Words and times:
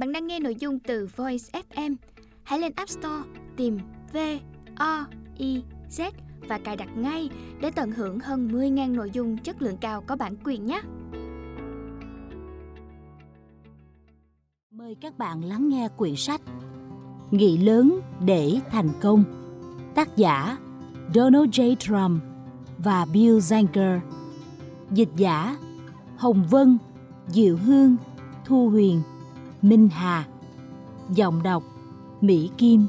Bạn 0.00 0.12
đang 0.12 0.26
nghe 0.26 0.40
nội 0.40 0.56
dung 0.58 0.78
từ 0.78 1.08
Voice 1.16 1.60
FM. 1.70 1.96
Hãy 2.42 2.58
lên 2.58 2.72
App 2.76 2.90
Store 2.90 3.22
tìm 3.56 3.78
V 4.12 4.16
O 4.76 5.04
I 5.38 5.62
Z 5.90 6.10
và 6.48 6.58
cài 6.58 6.76
đặt 6.76 6.88
ngay 6.96 7.30
để 7.60 7.70
tận 7.70 7.92
hưởng 7.92 8.20
hơn 8.20 8.48
10.000 8.48 8.94
nội 8.94 9.10
dung 9.12 9.38
chất 9.38 9.62
lượng 9.62 9.76
cao 9.80 10.02
có 10.06 10.16
bản 10.16 10.34
quyền 10.44 10.66
nhé. 10.66 10.80
Mời 14.70 14.96
các 15.00 15.18
bạn 15.18 15.44
lắng 15.44 15.68
nghe 15.68 15.88
quyển 15.96 16.16
sách 16.16 16.40
Nghĩ 17.30 17.58
lớn 17.58 18.00
để 18.24 18.60
thành 18.70 18.90
công. 19.00 19.24
Tác 19.94 20.16
giả 20.16 20.58
Donald 21.14 21.50
J. 21.50 21.74
Trump 21.74 22.22
và 22.78 23.06
Bill 23.12 23.38
Zanker. 23.38 24.00
Dịch 24.90 25.10
giả 25.16 25.56
Hồng 26.16 26.46
Vân, 26.50 26.78
Diệu 27.28 27.56
Hương, 27.56 27.96
Thu 28.44 28.68
Huyền, 28.68 29.02
Minh 29.62 29.88
Hà. 29.92 30.24
Giọng 31.14 31.42
đọc 31.42 31.62
Mỹ 32.20 32.50
Kim. 32.58 32.86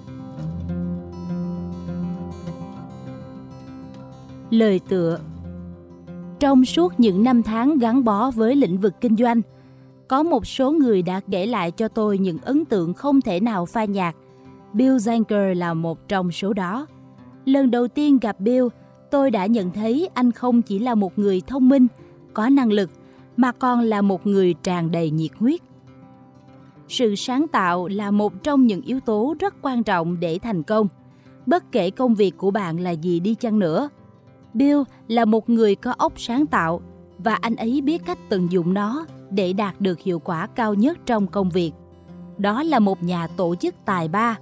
Lời 4.49 4.79
tựa 4.87 5.19
Trong 6.39 6.65
suốt 6.65 6.99
những 6.99 7.23
năm 7.23 7.43
tháng 7.43 7.77
gắn 7.77 8.03
bó 8.03 8.31
với 8.31 8.55
lĩnh 8.55 8.77
vực 8.77 8.93
kinh 9.01 9.15
doanh, 9.15 9.41
có 10.07 10.23
một 10.23 10.47
số 10.47 10.71
người 10.71 11.01
đã 11.01 11.21
để 11.27 11.45
lại 11.45 11.71
cho 11.71 11.87
tôi 11.87 12.17
những 12.17 12.37
ấn 12.37 12.65
tượng 12.65 12.93
không 12.93 13.21
thể 13.21 13.39
nào 13.39 13.65
phai 13.65 13.87
nhạt. 13.87 14.15
Bill 14.73 14.95
Zanker 14.95 15.53
là 15.53 15.73
một 15.73 16.07
trong 16.07 16.31
số 16.31 16.53
đó. 16.53 16.87
Lần 17.45 17.71
đầu 17.71 17.87
tiên 17.87 18.19
gặp 18.19 18.39
Bill, 18.39 18.67
tôi 19.11 19.31
đã 19.31 19.45
nhận 19.45 19.71
thấy 19.71 20.09
anh 20.13 20.31
không 20.31 20.61
chỉ 20.61 20.79
là 20.79 20.95
một 20.95 21.19
người 21.19 21.41
thông 21.47 21.69
minh, 21.69 21.87
có 22.33 22.49
năng 22.49 22.71
lực, 22.71 22.89
mà 23.37 23.51
còn 23.51 23.81
là 23.81 24.01
một 24.01 24.27
người 24.27 24.55
tràn 24.63 24.91
đầy 24.91 25.11
nhiệt 25.11 25.31
huyết. 25.39 25.61
Sự 26.91 27.15
sáng 27.15 27.47
tạo 27.47 27.87
là 27.87 28.11
một 28.11 28.43
trong 28.43 28.67
những 28.67 28.81
yếu 28.81 28.99
tố 28.99 29.35
rất 29.39 29.55
quan 29.61 29.83
trọng 29.83 30.19
để 30.19 30.39
thành 30.39 30.63
công. 30.63 30.87
Bất 31.45 31.71
kể 31.71 31.89
công 31.89 32.15
việc 32.15 32.37
của 32.37 32.51
bạn 32.51 32.79
là 32.79 32.91
gì 32.91 33.19
đi 33.19 33.35
chăng 33.35 33.59
nữa, 33.59 33.89
Bill 34.53 34.81
là 35.07 35.25
một 35.25 35.49
người 35.49 35.75
có 35.75 35.93
óc 35.97 36.13
sáng 36.17 36.45
tạo 36.45 36.81
và 37.17 37.35
anh 37.35 37.55
ấy 37.55 37.81
biết 37.81 38.01
cách 38.05 38.17
tận 38.29 38.51
dụng 38.51 38.73
nó 38.73 39.05
để 39.29 39.53
đạt 39.53 39.81
được 39.81 39.99
hiệu 39.99 40.19
quả 40.19 40.47
cao 40.47 40.73
nhất 40.73 40.97
trong 41.05 41.27
công 41.27 41.49
việc. 41.49 41.71
Đó 42.37 42.63
là 42.63 42.79
một 42.79 43.03
nhà 43.03 43.27
tổ 43.27 43.55
chức 43.55 43.75
tài 43.85 44.07
ba. 44.07 44.37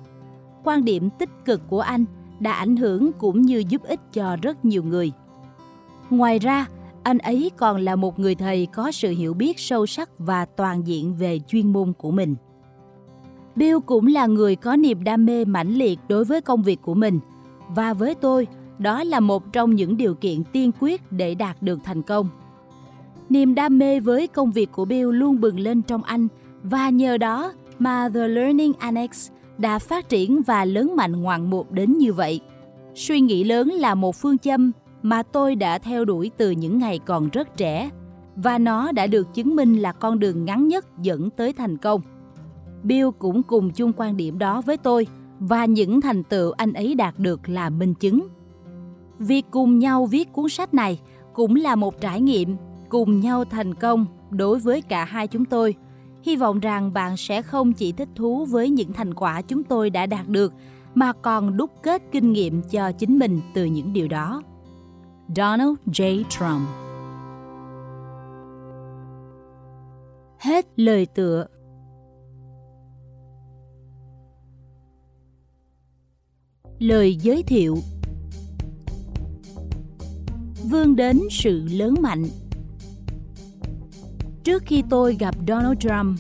Quan 0.64 0.86
điểm 0.86 1.10
tích 1.10 1.30
cực 1.46 1.62
của 1.68 1.82
anh 1.82 2.06
đã 2.40 2.52
ảnh 2.52 2.76
hưởng 2.76 3.12
cũng 3.14 3.42
như 3.42 3.64
giúp 3.70 3.84
ích 3.84 4.00
cho 4.14 4.38
rất 4.42 4.66
nhiều 4.66 4.84
người. 4.84 5.12
Ngoài 6.10 6.40
ra, 6.40 6.66
anh 7.04 7.18
ấy 7.18 7.52
còn 7.58 7.82
là 7.82 7.96
một 7.96 8.20
người 8.20 8.36
thầy 8.36 8.66
có 8.66 8.92
sự 8.92 9.10
hiểu 9.10 9.34
biết 9.34 9.60
sâu 9.60 9.86
sắc 9.86 10.10
và 10.20 10.46
toàn 10.46 10.88
diện 10.88 11.16
về 11.16 11.40
chuyên 11.48 11.74
môn 11.74 11.94
của 11.94 12.12
mình. 12.12 12.36
Bill 13.56 13.78
cũng 13.86 14.08
là 14.08 14.26
người 14.28 14.56
có 14.56 14.76
niềm 14.76 15.04
đam 15.04 15.26
mê 15.26 15.46
mãnh 15.46 15.74
liệt 15.74 16.00
đối 16.10 16.26
với 16.26 16.42
công 16.42 16.64
việc 16.64 16.82
của 16.82 16.94
mình 16.94 17.20
và 17.76 17.94
với 17.94 18.16
tôi, 18.16 18.48
đó 18.78 19.04
là 19.04 19.20
một 19.20 19.54
trong 19.54 19.76
những 19.76 19.98
điều 19.98 20.14
kiện 20.14 20.44
tiên 20.44 20.72
quyết 20.80 21.12
để 21.12 21.36
đạt 21.36 21.62
được 21.62 21.80
thành 21.84 22.02
công. 22.02 22.30
Niềm 23.30 23.56
đam 23.56 23.78
mê 23.78 24.00
với 24.00 24.28
công 24.28 24.52
việc 24.52 24.72
của 24.72 24.86
Bill 24.86 25.12
luôn 25.12 25.42
bừng 25.42 25.60
lên 25.60 25.82
trong 25.82 26.04
anh 26.04 26.28
và 26.64 26.90
nhờ 26.90 27.18
đó 27.18 27.54
mà 27.80 28.10
The 28.14 28.28
Learning 28.28 28.74
Annex 28.80 29.30
đã 29.58 29.80
phát 29.80 30.10
triển 30.10 30.42
và 30.42 30.66
lớn 30.66 30.96
mạnh 30.96 31.22
ngoạn 31.22 31.50
mục 31.50 31.72
đến 31.72 31.98
như 31.98 32.14
vậy. 32.14 32.42
Suy 32.96 33.20
nghĩ 33.20 33.44
lớn 33.44 33.68
là 33.68 33.96
một 33.96 34.16
phương 34.16 34.38
châm 34.38 34.72
mà 35.02 35.24
tôi 35.24 35.56
đã 35.56 35.78
theo 35.78 36.06
đuổi 36.06 36.32
từ 36.38 36.52
những 36.52 36.80
ngày 36.80 37.00
còn 37.00 37.30
rất 37.30 37.58
trẻ, 37.58 37.90
và 38.36 38.58
nó 38.58 38.92
đã 38.92 39.08
được 39.08 39.34
chứng 39.34 39.56
minh 39.56 39.76
là 39.78 39.92
con 39.92 40.20
đường 40.20 40.46
ngắn 40.46 40.68
nhất 40.68 40.86
dẫn 41.02 41.30
tới 41.30 41.54
thành 41.54 41.78
công. 41.78 42.02
Bill 42.84 43.10
cũng 43.20 43.44
cùng 43.44 43.70
chung 43.70 43.92
quan 43.98 44.18
điểm 44.18 44.40
đó 44.40 44.62
với 44.62 44.78
tôi, 44.78 45.08
và 45.40 45.66
những 45.66 46.02
thành 46.02 46.24
tựu 46.24 46.52
anh 46.52 46.74
ấy 46.74 46.96
đạt 46.96 47.20
được 47.20 47.50
là 47.50 47.70
minh 47.70 47.94
chứng. 47.94 48.28
Việc 49.20 49.46
cùng 49.52 49.80
nhau 49.80 50.06
viết 50.06 50.34
cuốn 50.34 50.50
sách 50.50 50.74
này 50.74 51.00
cũng 51.34 51.56
là 51.56 51.76
một 51.76 52.02
trải 52.02 52.22
nghiệm 52.22 52.56
cùng 52.90 53.20
nhau 53.20 53.46
thành 53.46 53.74
công 53.74 54.06
đối 54.30 54.60
với 54.60 54.82
cả 54.82 55.06
hai 55.06 55.28
chúng 55.28 55.46
tôi. 55.46 55.76
Hy 56.24 56.36
vọng 56.36 56.60
rằng 56.60 56.94
bạn 56.94 57.18
sẽ 57.18 57.42
không 57.42 57.74
chỉ 57.74 57.92
thích 57.92 58.10
thú 58.16 58.46
với 58.46 58.70
những 58.70 58.94
thành 58.94 59.14
quả 59.14 59.42
chúng 59.42 59.64
tôi 59.64 59.90
đã 59.90 60.06
đạt 60.06 60.28
được, 60.28 60.54
mà 60.96 61.14
còn 61.14 61.58
đúc 61.58 61.72
kết 61.84 62.04
kinh 62.12 62.34
nghiệm 62.34 62.62
cho 62.62 62.92
chính 62.92 63.20
mình 63.20 63.42
từ 63.54 63.66
những 63.66 63.94
điều 63.94 64.08
đó. 64.08 64.44
Donald 65.36 65.76
J. 65.86 66.24
Trump. 66.30 66.70
Hết 70.40 70.66
lời 70.76 71.06
tựa. 71.06 71.48
Lời 76.80 77.16
giới 77.16 77.44
thiệu. 77.44 77.78
Vươn 80.64 80.96
đến 80.96 81.20
sự 81.32 81.64
lớn 81.72 81.96
mạnh. 82.02 82.26
Trước 84.44 84.64
khi 84.66 84.84
tôi 84.90 85.16
gặp 85.20 85.36
Donald 85.48 85.80
Trump, 85.80 86.20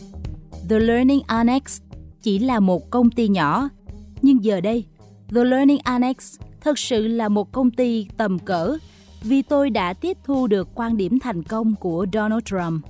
The 0.70 0.80
Learning 0.80 1.22
Annex 1.28 1.81
chỉ 2.22 2.40
là 2.40 2.59
một 2.59 2.90
công 2.90 3.12
ty 3.12 3.28
nhỏ, 3.28 3.70
nhưng 4.22 4.44
giờ 4.44 4.62
đây, 4.62 4.86
The 5.36 5.44
Learning 5.44 5.80
Annex 5.84 6.40
thực 6.62 6.80
sự 6.80 7.08
là 7.08 7.30
một 7.30 7.52
công 7.52 7.72
ty 7.72 8.08
tầm 8.18 8.40
cỡ 8.40 8.78
vì 9.22 9.41
tôi 9.41 9.69
đã 9.69 9.94
tiếp 9.94 10.18
thu 10.24 10.47
được 10.47 10.68
quan 10.75 10.97
điểm 10.97 11.19
thành 11.19 11.44
công 11.44 11.75
của 11.75 12.06
Donald 12.13 12.44
Trump. 12.46 12.85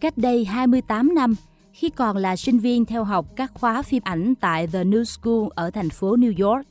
Cách 0.00 0.18
đây 0.18 0.44
28 0.44 1.14
năm, 1.14 1.34
khi 1.72 1.90
còn 1.90 2.16
là 2.16 2.36
sinh 2.36 2.58
viên 2.58 2.84
theo 2.84 3.04
học 3.04 3.26
các 3.36 3.52
khóa 3.54 3.82
phim 3.82 4.02
ảnh 4.04 4.34
tại 4.34 4.66
The 4.66 4.84
New 4.84 5.04
School 5.04 5.48
ở 5.54 5.70
thành 5.70 5.90
phố 5.90 6.16
New 6.16 6.48
York, 6.48 6.66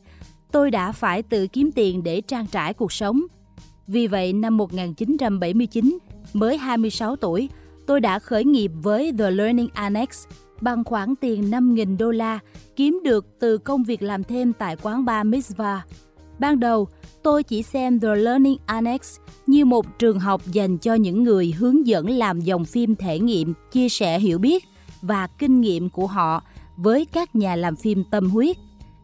tôi 0.52 0.72
đã 0.72 0.91
phải 0.91 1.24
tự 1.24 1.47
kiếm 1.47 1.72
tiền 1.72 2.03
để 2.03 2.22
trang 2.22 2.47
trải 2.47 2.74
cuộc 2.74 2.91
sống. 2.91 3.22
Vì 3.88 4.07
vậy, 4.07 4.34
năm 4.34 4.57
1979, 4.57 5.97
mới 6.34 6.57
26 6.57 7.16
tuổi, 7.16 7.50
tôi 7.88 8.02
đã 8.02 8.19
khởi 8.19 8.44
nghiệp 8.44 8.72
với 8.81 9.12
The 9.19 9.31
Learning 9.31 9.69
Annex 9.74 10.09
bằng 10.62 10.84
khoản 10.84 11.16
tiền 11.16 11.52
5.000 11.52 11.97
đô 11.97 12.12
la 12.12 12.40
kiếm 12.75 13.00
được 13.03 13.40
từ 13.40 13.57
công 13.57 13.84
việc 13.84 14.02
làm 14.02 14.24
thêm 14.24 14.53
tại 14.53 14.75
quán 14.81 15.06
bar 15.06 15.28
Mitzvah. 15.28 15.80
Ban 16.40 16.59
đầu, 16.59 16.88
tôi 17.24 17.44
chỉ 17.44 17.64
xem 17.64 18.00
The 18.00 18.16
Learning 18.16 18.58
Annex 18.66 19.18
như 19.48 19.66
một 19.66 20.00
trường 20.00 20.20
học 20.20 20.42
dành 20.52 20.78
cho 20.78 20.94
những 20.94 21.24
người 21.24 21.53
hướng 21.58 21.88
dẫn 21.88 22.09
làm 22.09 22.42
dòng 22.42 22.66
phim 22.66 22.96
thể 22.96 23.20
nghiệm, 23.20 23.53
chia 23.72 23.90
sẻ 23.90 24.20
hiểu 24.20 24.40
biết 24.40 24.66
và 25.02 25.28
kinh 25.28 25.62
nghiệm 25.62 25.90
của 25.90 26.08
họ 26.08 26.44
với 26.78 27.06
các 27.06 27.36
nhà 27.36 27.56
làm 27.56 27.75
phim 27.75 28.03
tâm 28.12 28.30
huyết. 28.30 28.58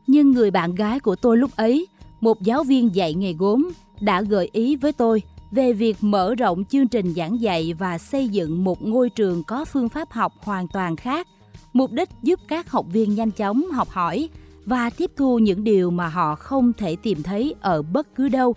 Nhưng 0.07 0.31
người 0.31 0.51
bạn 0.51 0.75
gái 0.75 0.99
của 0.99 1.15
tôi 1.15 1.37
lúc 1.37 1.51
ấy, 1.55 1.87
một 2.21 2.41
giáo 2.41 2.63
viên 2.63 2.95
dạy 2.95 3.13
nghề 3.13 3.33
gốm, 3.33 3.71
đã 4.01 4.21
gợi 4.21 4.49
ý 4.53 4.75
với 4.75 4.91
tôi 4.93 5.21
về 5.51 5.73
việc 5.73 5.97
mở 6.01 6.35
rộng 6.35 6.65
chương 6.65 6.87
trình 6.87 7.13
giảng 7.13 7.41
dạy 7.41 7.73
và 7.73 7.97
xây 7.97 8.27
dựng 8.27 8.63
một 8.63 8.81
ngôi 8.81 9.09
trường 9.09 9.43
có 9.43 9.65
phương 9.65 9.89
pháp 9.89 10.11
học 10.11 10.33
hoàn 10.39 10.67
toàn 10.67 10.95
khác, 10.95 11.27
mục 11.73 11.91
đích 11.91 12.09
giúp 12.21 12.39
các 12.47 12.71
học 12.71 12.85
viên 12.91 13.15
nhanh 13.15 13.31
chóng 13.31 13.71
học 13.71 13.89
hỏi 13.89 14.29
và 14.65 14.89
tiếp 14.89 15.11
thu 15.15 15.39
những 15.39 15.63
điều 15.63 15.91
mà 15.91 16.07
họ 16.07 16.35
không 16.35 16.73
thể 16.73 16.95
tìm 16.95 17.23
thấy 17.23 17.55
ở 17.61 17.81
bất 17.81 18.15
cứ 18.15 18.29
đâu 18.29 18.55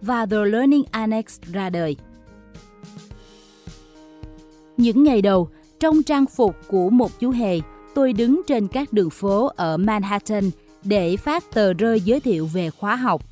và 0.00 0.26
The 0.26 0.36
Learning 0.44 0.84
Annex 0.90 1.40
ra 1.52 1.70
đời. 1.70 1.96
Những 4.76 5.04
ngày 5.04 5.22
đầu, 5.22 5.48
trong 5.80 6.02
trang 6.02 6.26
phục 6.26 6.56
của 6.68 6.90
một 6.90 7.20
chú 7.20 7.30
hề, 7.30 7.60
tôi 7.94 8.12
đứng 8.12 8.40
trên 8.46 8.68
các 8.68 8.92
đường 8.92 9.10
phố 9.10 9.50
ở 9.56 9.76
Manhattan 9.76 10.50
để 10.84 11.16
phát 11.16 11.44
tờ 11.54 11.72
rơi 11.72 12.00
giới 12.00 12.20
thiệu 12.20 12.46
về 12.52 12.70
khóa 12.70 12.96
học. 12.96 13.22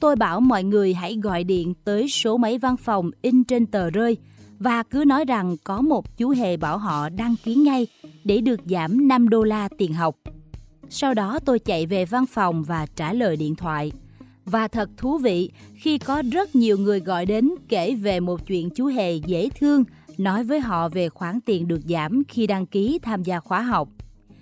Tôi 0.00 0.16
bảo 0.16 0.40
mọi 0.40 0.64
người 0.64 0.94
hãy 0.94 1.18
gọi 1.22 1.44
điện 1.44 1.74
tới 1.84 2.08
số 2.08 2.36
máy 2.36 2.58
văn 2.58 2.76
phòng 2.76 3.10
in 3.22 3.44
trên 3.44 3.66
tờ 3.66 3.90
rơi 3.90 4.16
và 4.58 4.82
cứ 4.82 5.04
nói 5.06 5.24
rằng 5.24 5.56
có 5.64 5.80
một 5.80 6.18
chú 6.18 6.28
hề 6.28 6.56
bảo 6.56 6.78
họ 6.78 7.08
đăng 7.08 7.34
ký 7.44 7.54
ngay 7.54 7.86
để 8.24 8.40
được 8.40 8.60
giảm 8.64 9.08
5 9.08 9.28
đô 9.28 9.42
la 9.42 9.68
tiền 9.78 9.94
học. 9.94 10.16
Sau 10.90 11.14
đó 11.14 11.38
tôi 11.44 11.58
chạy 11.58 11.86
về 11.86 12.04
văn 12.04 12.26
phòng 12.26 12.62
và 12.62 12.86
trả 12.96 13.12
lời 13.12 13.36
điện 13.36 13.54
thoại. 13.54 13.92
Và 14.44 14.68
thật 14.68 14.90
thú 14.96 15.18
vị 15.18 15.50
khi 15.74 15.98
có 15.98 16.22
rất 16.32 16.56
nhiều 16.56 16.78
người 16.78 17.00
gọi 17.00 17.26
đến 17.26 17.50
kể 17.68 17.94
về 17.94 18.20
một 18.20 18.46
chuyện 18.46 18.70
chú 18.70 18.86
hề 18.86 19.14
dễ 19.14 19.48
thương 19.60 19.84
nói 20.18 20.44
với 20.44 20.60
họ 20.60 20.88
về 20.88 21.08
khoản 21.08 21.40
tiền 21.40 21.68
được 21.68 21.80
giảm 21.88 22.22
khi 22.28 22.46
đăng 22.46 22.66
ký 22.66 22.98
tham 23.02 23.22
gia 23.22 23.40
khóa 23.40 23.60
học. 23.60 23.88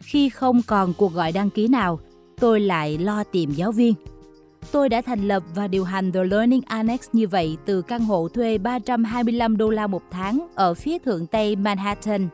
Khi 0.01 0.29
không 0.29 0.61
còn 0.67 0.93
cuộc 0.95 1.13
gọi 1.13 1.33
đăng 1.33 1.51
ký 1.51 1.69
nào, 1.69 2.01
tôi 2.41 2.61
lại 2.61 2.99
lo 2.99 3.25
tìm 3.25 3.51
giáo 3.51 3.73
viên. 3.73 3.95
Tôi 4.73 4.89
đã 4.89 5.03
thành 5.03 5.29
lập 5.29 5.43
và 5.55 5.69
điều 5.69 5.85
hành 5.85 6.13
The 6.13 6.25
Learning 6.25 6.61
Annex 6.67 7.01
như 7.13 7.29
vậy 7.29 7.57
từ 7.67 7.83
căn 7.83 8.05
hộ 8.05 8.29
thuê 8.29 8.59
325 8.59 9.57
đô 9.57 9.71
la 9.71 9.87
một 9.87 10.03
tháng 10.11 10.47
ở 10.55 10.75
phía 10.75 10.99
thượng 10.99 11.27
tây 11.27 11.57
Manhattan. 11.57 12.29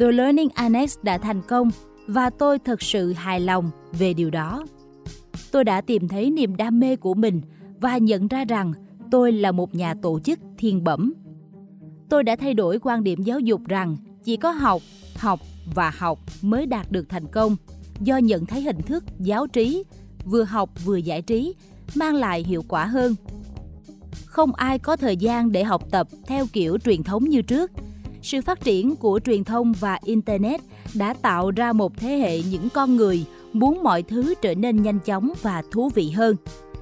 The 0.00 0.12
Learning 0.12 0.48
Annex 0.54 0.98
đã 1.02 1.18
thành 1.18 1.42
công 1.42 1.70
và 2.06 2.30
tôi 2.30 2.58
thật 2.58 2.82
sự 2.82 3.12
hài 3.12 3.40
lòng 3.40 3.70
về 3.92 4.14
điều 4.14 4.30
đó. 4.30 4.64
Tôi 5.52 5.64
đã 5.64 5.80
tìm 5.80 6.08
thấy 6.08 6.30
niềm 6.30 6.56
đam 6.56 6.80
mê 6.80 6.96
của 6.96 7.14
mình 7.14 7.40
và 7.80 7.98
nhận 7.98 8.28
ra 8.28 8.44
rằng 8.44 8.72
tôi 9.10 9.32
là 9.32 9.52
một 9.52 9.74
nhà 9.74 9.94
tổ 10.02 10.20
chức 10.20 10.38
thiên 10.58 10.84
bẩm. 10.84 11.14
Tôi 12.08 12.24
đã 12.24 12.36
thay 12.36 12.54
đổi 12.54 12.78
quan 12.82 13.04
điểm 13.04 13.22
giáo 13.22 13.40
dục 13.40 13.60
rằng 13.68 13.96
chỉ 14.24 14.36
có 14.36 14.50
học, 14.50 14.82
học 15.16 15.40
và 15.74 15.92
học 15.98 16.18
mới 16.42 16.66
đạt 16.66 16.92
được 16.92 17.08
thành 17.08 17.26
công 17.26 17.56
do 18.00 18.16
nhận 18.16 18.46
thấy 18.46 18.62
hình 18.62 18.82
thức 18.86 19.04
giáo 19.18 19.46
trí 19.46 19.84
vừa 20.24 20.44
học 20.44 20.70
vừa 20.84 20.96
giải 20.96 21.22
trí 21.22 21.54
mang 21.94 22.14
lại 22.14 22.44
hiệu 22.44 22.64
quả 22.68 22.84
hơn 22.84 23.14
không 24.32 24.54
ai 24.54 24.78
có 24.78 24.96
thời 24.96 25.16
gian 25.16 25.52
để 25.52 25.64
học 25.64 25.90
tập 25.90 26.08
theo 26.26 26.46
kiểu 26.52 26.78
truyền 26.78 27.02
thống 27.02 27.24
như 27.24 27.42
trước 27.42 27.70
sự 28.22 28.40
phát 28.40 28.60
triển 28.60 28.96
của 28.96 29.20
truyền 29.24 29.44
thông 29.44 29.72
và 29.72 29.98
internet 30.04 30.60
đã 30.94 31.14
tạo 31.22 31.50
ra 31.50 31.72
một 31.72 31.92
thế 31.96 32.08
hệ 32.08 32.42
những 32.42 32.68
con 32.74 32.96
người 32.96 33.24
muốn 33.52 33.82
mọi 33.82 34.02
thứ 34.02 34.34
trở 34.42 34.54
nên 34.54 34.82
nhanh 34.82 34.98
chóng 34.98 35.32
và 35.42 35.62
thú 35.70 35.90
vị 35.94 36.10
hơn. 36.10 36.36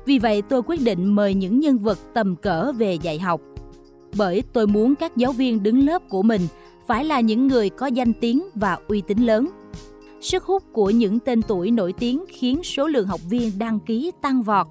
Vì 0.06 0.18
vậy, 0.18 0.42
tôi 0.42 0.62
quyết 0.62 0.82
định 0.82 1.14
mời 1.14 1.34
những 1.34 1.60
nhân 1.60 1.78
vật 1.78 1.98
tầm 2.14 2.36
cỡ 2.36 2.72
về 2.72 2.94
dạy 2.94 3.18
học. 3.18 3.40
Bởi 4.16 4.42
tôi 4.52 4.66
muốn 4.66 4.94
các 4.94 5.16
giáo 5.16 5.32
viên 5.32 5.62
đứng 5.62 5.86
lớp 5.86 6.02
của 6.08 6.22
mình 6.22 6.42
phải 6.86 7.04
là 7.04 7.20
những 7.20 7.46
người 7.46 7.70
có 7.70 7.86
danh 7.86 8.12
tiếng 8.12 8.42
và 8.54 8.78
uy 8.88 9.00
tín 9.00 9.18
lớn. 9.18 9.48
Sức 10.20 10.44
hút 10.44 10.62
của 10.72 10.90
những 10.90 11.18
tên 11.18 11.42
tuổi 11.42 11.70
nổi 11.70 11.92
tiếng 11.92 12.24
khiến 12.28 12.62
số 12.62 12.86
lượng 12.86 13.06
học 13.06 13.20
viên 13.28 13.58
đăng 13.58 13.80
ký 13.80 14.10
tăng 14.22 14.42
vọt. 14.42 14.66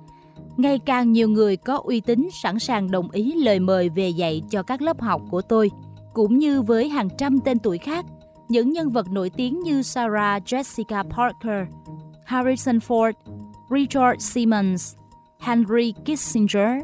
Ngày 0.58 0.80
càng 0.80 1.12
nhiều 1.12 1.30
người 1.30 1.58
có 1.58 1.78
uy 1.84 2.00
tín 2.00 2.30
sẵn 2.44 2.60
sàng 2.60 2.92
đồng 2.92 3.12
ý 3.12 3.34
lời 3.34 3.60
mời 3.60 3.90
về 3.90 4.10
dạy 4.10 4.42
cho 4.50 4.64
các 4.64 4.82
lớp 4.82 5.02
học 5.02 5.22
của 5.32 5.42
tôi, 5.42 5.72
cũng 6.14 6.38
như 6.38 6.62
với 6.62 6.90
hàng 6.90 7.10
trăm 7.18 7.40
tên 7.40 7.60
tuổi 7.60 7.78
khác 7.78 8.06
những 8.50 8.72
nhân 8.72 8.90
vật 8.90 9.12
nổi 9.12 9.30
tiếng 9.30 9.60
như 9.64 9.82
Sarah 9.82 10.44
Jessica 10.46 11.04
Parker, 11.10 11.68
Harrison 12.26 12.78
Ford, 12.78 13.14
Richard 13.70 14.24
Simmons, 14.24 14.96
Henry 15.40 15.94
Kissinger, 16.06 16.82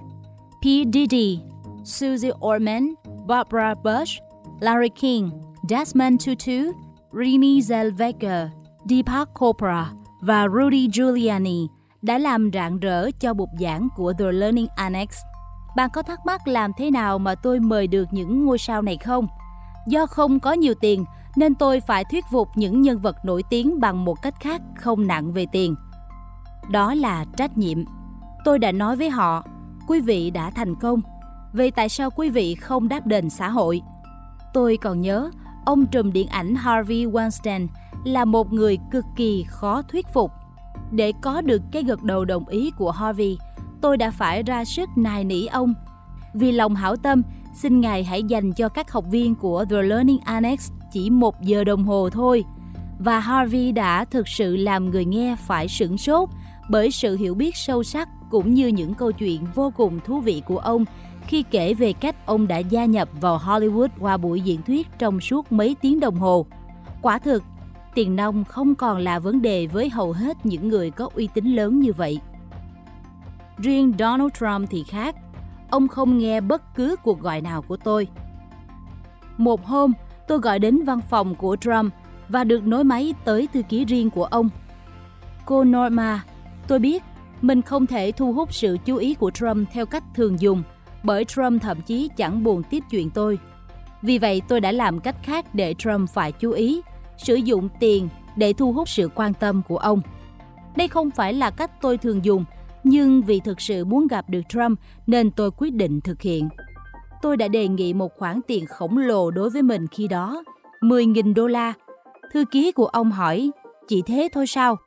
P. 0.61 0.65
Diddy, 0.93 1.39
Susie 1.83 2.31
Orman, 2.45 2.93
Barbara 3.27 3.75
Bush, 3.83 4.21
Larry 4.59 4.89
King, 4.89 5.29
Desmond 5.69 6.27
Tutu, 6.27 6.71
Renee 7.11 7.59
Zellweger, 7.59 8.47
Deepak 8.89 9.29
Chopra 9.39 9.91
và 10.21 10.47
Rudy 10.47 10.89
Giuliani 10.93 11.67
đã 12.01 12.17
làm 12.17 12.49
rạng 12.53 12.79
rỡ 12.79 13.11
cho 13.19 13.33
bục 13.33 13.49
giảng 13.59 13.87
của 13.95 14.13
The 14.19 14.31
Learning 14.31 14.67
Annex. 14.75 15.09
Bạn 15.75 15.89
có 15.93 16.01
thắc 16.01 16.25
mắc 16.25 16.47
làm 16.47 16.71
thế 16.77 16.91
nào 16.91 17.19
mà 17.19 17.35
tôi 17.35 17.59
mời 17.59 17.87
được 17.87 18.05
những 18.11 18.45
ngôi 18.45 18.57
sao 18.57 18.81
này 18.81 18.97
không? 18.97 19.27
Do 19.87 20.05
không 20.05 20.39
có 20.39 20.53
nhiều 20.53 20.73
tiền 20.81 21.05
nên 21.35 21.55
tôi 21.55 21.79
phải 21.79 22.05
thuyết 22.05 22.25
phục 22.31 22.49
những 22.55 22.81
nhân 22.81 22.99
vật 22.99 23.25
nổi 23.25 23.43
tiếng 23.49 23.79
bằng 23.79 24.05
một 24.05 24.21
cách 24.21 24.35
khác 24.39 24.61
không 24.75 25.07
nặng 25.07 25.31
về 25.31 25.45
tiền. 25.51 25.75
Đó 26.71 26.93
là 26.93 27.25
trách 27.37 27.57
nhiệm. 27.57 27.77
Tôi 28.45 28.59
đã 28.59 28.71
nói 28.71 28.95
với 28.95 29.09
họ, 29.09 29.43
quý 29.87 29.99
vị 29.99 30.29
đã 30.29 30.49
thành 30.49 30.75
công. 30.75 31.01
Vậy 31.53 31.71
tại 31.71 31.89
sao 31.89 32.09
quý 32.11 32.29
vị 32.29 32.55
không 32.55 32.87
đáp 32.87 33.07
đền 33.07 33.29
xã 33.29 33.49
hội? 33.49 33.81
Tôi 34.53 34.77
còn 34.81 35.01
nhớ, 35.01 35.31
ông 35.65 35.85
trùm 35.85 36.11
điện 36.11 36.27
ảnh 36.27 36.55
Harvey 36.55 37.05
Weinstein 37.05 37.67
là 38.03 38.25
một 38.25 38.53
người 38.53 38.77
cực 38.91 39.05
kỳ 39.15 39.45
khó 39.47 39.81
thuyết 39.81 40.07
phục. 40.13 40.31
Để 40.91 41.13
có 41.21 41.41
được 41.41 41.61
cái 41.71 41.83
gật 41.83 42.03
đầu 42.03 42.25
đồng 42.25 42.47
ý 42.47 42.71
của 42.77 42.91
Harvey, 42.91 43.37
tôi 43.81 43.97
đã 43.97 44.11
phải 44.11 44.43
ra 44.43 44.65
sức 44.65 44.89
nài 44.95 45.23
nỉ 45.23 45.45
ông. 45.45 45.73
Vì 46.33 46.51
lòng 46.51 46.75
hảo 46.75 46.95
tâm, 46.95 47.21
xin 47.53 47.81
Ngài 47.81 48.03
hãy 48.03 48.23
dành 48.23 48.53
cho 48.53 48.69
các 48.69 48.91
học 48.91 49.05
viên 49.11 49.35
của 49.35 49.65
The 49.65 49.81
Learning 49.81 50.19
Annex 50.25 50.71
chỉ 50.95 51.09
một 51.09 51.41
giờ 51.41 51.63
đồng 51.63 51.83
hồ 51.83 52.09
thôi. 52.09 52.43
Và 52.99 53.19
Harvey 53.19 53.71
đã 53.71 54.05
thực 54.05 54.27
sự 54.27 54.55
làm 54.55 54.89
người 54.89 55.05
nghe 55.05 55.35
phải 55.39 55.67
sửng 55.67 55.97
sốt 55.97 56.29
bởi 56.69 56.91
sự 56.91 57.17
hiểu 57.17 57.35
biết 57.35 57.55
sâu 57.55 57.83
sắc 57.83 58.09
cũng 58.29 58.53
như 58.53 58.67
những 58.67 58.93
câu 58.93 59.11
chuyện 59.11 59.41
vô 59.55 59.73
cùng 59.77 59.99
thú 60.05 60.19
vị 60.19 60.41
của 60.45 60.57
ông 60.57 60.85
khi 61.27 61.43
kể 61.51 61.73
về 61.73 61.93
cách 61.93 62.25
ông 62.25 62.47
đã 62.47 62.57
gia 62.57 62.85
nhập 62.85 63.09
vào 63.21 63.37
Hollywood 63.37 63.87
qua 63.99 64.17
buổi 64.17 64.41
diễn 64.41 64.61
thuyết 64.61 64.87
trong 64.99 65.21
suốt 65.21 65.51
mấy 65.51 65.75
tiếng 65.81 65.99
đồng 65.99 66.15
hồ. 66.15 66.45
Quả 67.01 67.19
thực, 67.19 67.43
tiền 67.95 68.15
nông 68.15 68.43
không 68.43 68.75
còn 68.75 68.99
là 68.99 69.19
vấn 69.19 69.41
đề 69.41 69.67
với 69.67 69.89
hầu 69.89 70.11
hết 70.11 70.45
những 70.45 70.67
người 70.67 70.91
có 70.91 71.09
uy 71.15 71.29
tín 71.33 71.45
lớn 71.45 71.79
như 71.79 71.93
vậy. 71.93 72.19
Riêng 73.57 73.93
Donald 73.99 74.31
Trump 74.39 74.69
thì 74.69 74.83
khác, 74.83 75.15
ông 75.69 75.87
không 75.87 76.17
nghe 76.17 76.41
bất 76.41 76.75
cứ 76.75 76.95
cuộc 77.03 77.19
gọi 77.19 77.41
nào 77.41 77.61
của 77.61 77.77
tôi. 77.77 78.07
Một 79.37 79.65
hôm, 79.65 79.93
tôi 80.27 80.39
gọi 80.39 80.59
đến 80.59 80.83
văn 80.83 80.99
phòng 81.09 81.35
của 81.35 81.55
Trump 81.55 81.93
và 82.29 82.43
được 82.43 82.67
nối 82.67 82.83
máy 82.83 83.13
tới 83.25 83.47
thư 83.53 83.61
ký 83.69 83.85
riêng 83.85 84.09
của 84.09 84.25
ông. 84.25 84.49
Cô 85.45 85.63
Norma, 85.63 86.23
tôi 86.67 86.79
biết 86.79 87.03
mình 87.41 87.61
không 87.61 87.87
thể 87.87 88.11
thu 88.11 88.33
hút 88.33 88.53
sự 88.53 88.77
chú 88.85 88.95
ý 88.95 89.13
của 89.13 89.31
Trump 89.31 89.69
theo 89.71 89.85
cách 89.85 90.03
thường 90.15 90.39
dùng, 90.39 90.63
bởi 91.03 91.25
Trump 91.25 91.61
thậm 91.61 91.81
chí 91.81 92.09
chẳng 92.17 92.43
buồn 92.43 92.63
tiếp 92.63 92.83
chuyện 92.91 93.09
tôi. 93.09 93.39
Vì 94.01 94.17
vậy 94.17 94.41
tôi 94.47 94.61
đã 94.61 94.71
làm 94.71 94.99
cách 94.99 95.15
khác 95.23 95.55
để 95.55 95.73
Trump 95.73 96.09
phải 96.09 96.31
chú 96.31 96.51
ý, 96.51 96.81
sử 97.17 97.35
dụng 97.35 97.69
tiền 97.79 98.09
để 98.35 98.53
thu 98.53 98.73
hút 98.73 98.89
sự 98.89 99.09
quan 99.15 99.33
tâm 99.33 99.61
của 99.67 99.77
ông. 99.77 100.01
Đây 100.75 100.87
không 100.87 101.11
phải 101.11 101.33
là 101.33 101.51
cách 101.51 101.81
tôi 101.81 101.97
thường 101.97 102.25
dùng, 102.25 102.45
nhưng 102.83 103.21
vì 103.21 103.39
thực 103.39 103.61
sự 103.61 103.85
muốn 103.85 104.07
gặp 104.07 104.29
được 104.29 104.41
Trump 104.49 104.79
nên 105.07 105.31
tôi 105.31 105.51
quyết 105.51 105.73
định 105.73 106.01
thực 106.01 106.21
hiện. 106.21 106.49
Tôi 107.25 107.37
đã 107.37 107.47
đề 107.47 107.67
nghị 107.67 107.93
một 107.93 108.13
khoản 108.15 108.39
tiền 108.47 108.65
khổng 108.65 108.97
lồ 108.97 109.31
đối 109.31 109.49
với 109.49 109.61
mình 109.61 109.87
khi 109.87 110.07
đó, 110.07 110.43
10.000 110.81 111.33
đô 111.33 111.47
la. 111.47 111.73
Thư 112.33 112.45
ký 112.51 112.71
của 112.71 112.85
ông 112.85 113.11
hỏi, 113.11 113.51
chỉ 113.87 114.01
thế 114.01 114.29
thôi 114.33 114.47
sao? 114.47 114.77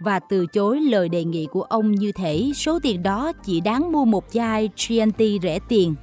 Và 0.00 0.18
từ 0.18 0.46
chối 0.46 0.80
lời 0.80 1.08
đề 1.08 1.24
nghị 1.24 1.46
của 1.46 1.62
ông 1.62 1.92
như 1.92 2.12
thể 2.12 2.50
số 2.54 2.78
tiền 2.82 3.02
đó 3.02 3.32
chỉ 3.44 3.60
đáng 3.60 3.92
mua 3.92 4.04
một 4.04 4.24
chai 4.32 4.70
Chianti 4.76 5.38
rẻ 5.42 5.58
tiền. 5.68 5.94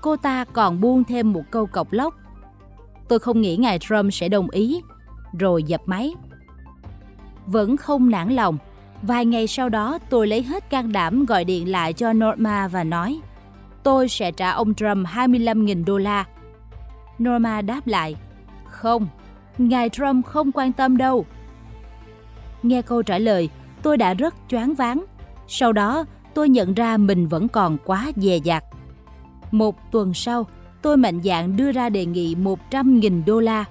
Cô 0.00 0.16
ta 0.16 0.44
còn 0.44 0.80
buông 0.80 1.04
thêm 1.04 1.32
một 1.32 1.42
câu 1.50 1.66
cọc 1.66 1.92
lóc. 1.92 2.14
Tôi 3.08 3.18
không 3.18 3.40
nghĩ 3.40 3.56
ngài 3.56 3.78
Trump 3.78 4.12
sẽ 4.12 4.28
đồng 4.28 4.50
ý, 4.50 4.80
rồi 5.38 5.62
dập 5.62 5.80
máy. 5.86 6.14
Vẫn 7.46 7.76
không 7.76 8.10
nản 8.10 8.28
lòng, 8.28 8.58
Vài 9.02 9.26
ngày 9.26 9.46
sau 9.46 9.68
đó 9.68 9.98
tôi 10.10 10.26
lấy 10.26 10.42
hết 10.42 10.70
can 10.70 10.92
đảm 10.92 11.26
gọi 11.26 11.44
điện 11.44 11.70
lại 11.70 11.92
cho 11.92 12.12
Norma 12.12 12.68
và 12.68 12.84
nói 12.84 13.20
Tôi 13.82 14.08
sẽ 14.08 14.32
trả 14.32 14.50
ông 14.50 14.74
Trump 14.74 15.06
25.000 15.06 15.84
đô 15.84 15.98
la. 15.98 16.24
Norma 17.22 17.62
đáp 17.62 17.86
lại 17.86 18.16
Không, 18.64 19.08
ngài 19.58 19.88
Trump 19.88 20.26
không 20.26 20.52
quan 20.52 20.72
tâm 20.72 20.96
đâu. 20.96 21.26
Nghe 22.62 22.82
câu 22.82 23.02
trả 23.02 23.18
lời, 23.18 23.48
tôi 23.82 23.96
đã 23.96 24.14
rất 24.14 24.34
choáng 24.48 24.74
váng. 24.74 25.04
Sau 25.48 25.72
đó, 25.72 26.04
tôi 26.34 26.48
nhận 26.48 26.74
ra 26.74 26.96
mình 26.96 27.28
vẫn 27.28 27.48
còn 27.48 27.76
quá 27.84 28.12
dè 28.16 28.38
dặt. 28.44 28.64
Một 29.50 29.76
tuần 29.92 30.14
sau, 30.14 30.46
tôi 30.82 30.96
mạnh 30.96 31.20
dạn 31.22 31.56
đưa 31.56 31.72
ra 31.72 31.88
đề 31.88 32.06
nghị 32.06 32.34
100.000 32.34 33.24
đô 33.26 33.40
la. 33.40 33.64